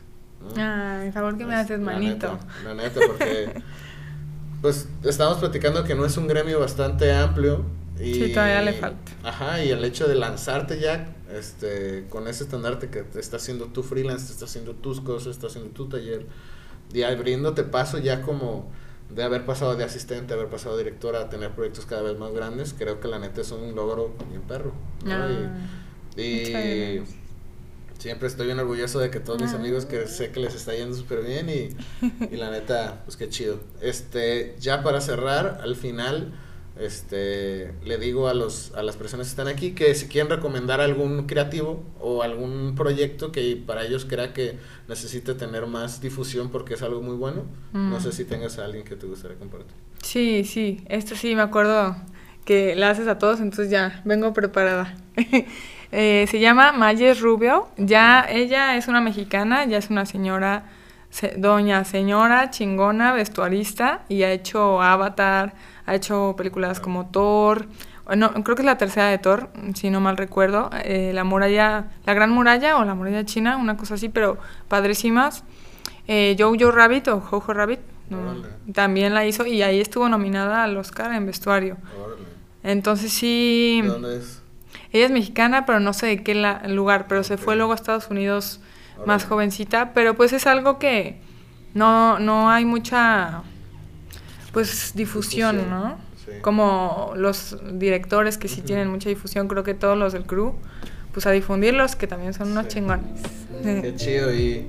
[0.57, 2.39] Ay, favor que me haces manito.
[2.65, 3.63] La neta, porque
[4.63, 7.65] pues estamos platicando que no es un gremio bastante amplio.
[8.01, 9.13] Y, sí, todavía le falta.
[9.23, 13.67] Ajá, y el hecho de lanzarte ya este, con ese estandarte que te está haciendo
[13.67, 16.27] tu freelance, te está haciendo tus cosas, está haciendo tu taller,
[16.93, 18.71] y abriéndote paso ya como
[19.11, 22.75] de haber pasado de asistente, haber pasado directora a tener proyectos cada vez más grandes,
[22.77, 24.73] creo que la neta es un logro bien perro.
[25.07, 25.29] Ah,
[26.17, 27.03] y,
[28.03, 29.57] siempre estoy bien orgulloso de que todos mis ah.
[29.57, 31.69] amigos que sé que les está yendo súper bien y,
[32.35, 33.61] y, la neta, pues qué chido.
[33.81, 36.33] Este, ya para cerrar, al final
[36.81, 40.81] este, le digo a, los, a las personas que están aquí que si quieren recomendar
[40.81, 46.75] algún creativo o algún proyecto que para ellos crea que necesite tener más difusión porque
[46.75, 48.13] es algo muy bueno, no sé mm.
[48.13, 49.77] si tengas a alguien que te gustaría compartir.
[50.03, 51.95] Sí, sí, esto sí me acuerdo
[52.45, 54.97] que la haces a todos, entonces ya vengo preparada.
[55.93, 60.65] Eh, se llama Mayes Rubio, ya ella es una mexicana, ya es una señora,
[61.37, 65.53] doña señora chingona, vestuarista y ha hecho Avatar,
[65.85, 67.67] ha hecho películas como Thor,
[68.17, 71.91] no, creo que es la tercera de Thor, si no mal recuerdo, eh, la muralla,
[72.05, 74.39] la gran muralla o la muralla china, una cosa así, pero
[74.69, 75.45] padrísimas.
[76.09, 77.81] Eh, Jojo Rabbit o Jojo Rabbit,
[78.73, 81.77] también la hizo y ahí estuvo nominada al Oscar en vestuario.
[82.63, 83.81] Entonces sí.
[83.83, 84.42] ¿De dónde es?
[84.93, 86.35] Ella es mexicana, pero no sé de qué
[86.69, 88.61] lugar, pero se fue luego a Estados Unidos
[89.07, 91.21] más jovencita, pero pues es algo que
[91.75, 93.43] no, no hay mucha
[94.53, 95.97] pues difusión, ¿no?
[96.43, 100.55] Como los directores que sí tienen mucha difusión, creo que todos los del crew,
[101.13, 103.21] pues a difundirlos, que también son unos chingones.
[103.63, 104.69] Qué chido y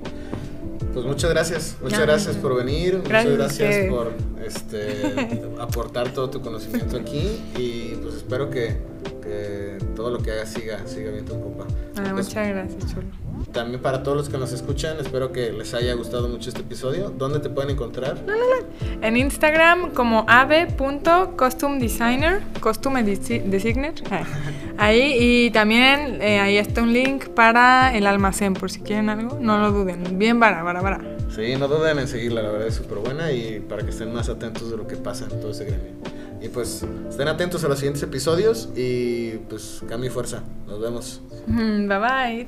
[0.93, 4.13] pues muchas gracias, muchas gracias por venir, muchas gracias por
[4.45, 8.77] este, aportar todo tu conocimiento aquí y pues espero que,
[9.23, 11.65] que todo lo que hagas siga, siga bien tu copa.
[11.95, 13.07] Ah, pues, muchas gracias, chulo.
[13.51, 17.09] También para todos los que nos escuchan, espero que les haya gustado mucho este episodio.
[17.09, 18.17] ¿Dónde te pueden encontrar?
[19.01, 23.93] En Instagram como ave.costumedesigner, costume designer.
[24.09, 24.23] Ah,
[24.77, 29.37] ahí y también eh, ahí está un link para el almacén por si quieren algo,
[29.39, 30.17] no lo duden.
[30.17, 31.01] Bien para, para, para.
[31.35, 34.29] Sí, no duden en seguirla, la verdad es súper buena y para que estén más
[34.29, 35.93] atentos de lo que pasa en todo ese gremio.
[36.43, 40.43] Y pues estén atentos a los siguientes episodios y pues cambio y fuerza.
[40.67, 41.21] Nos vemos.
[41.47, 42.47] Bye bye.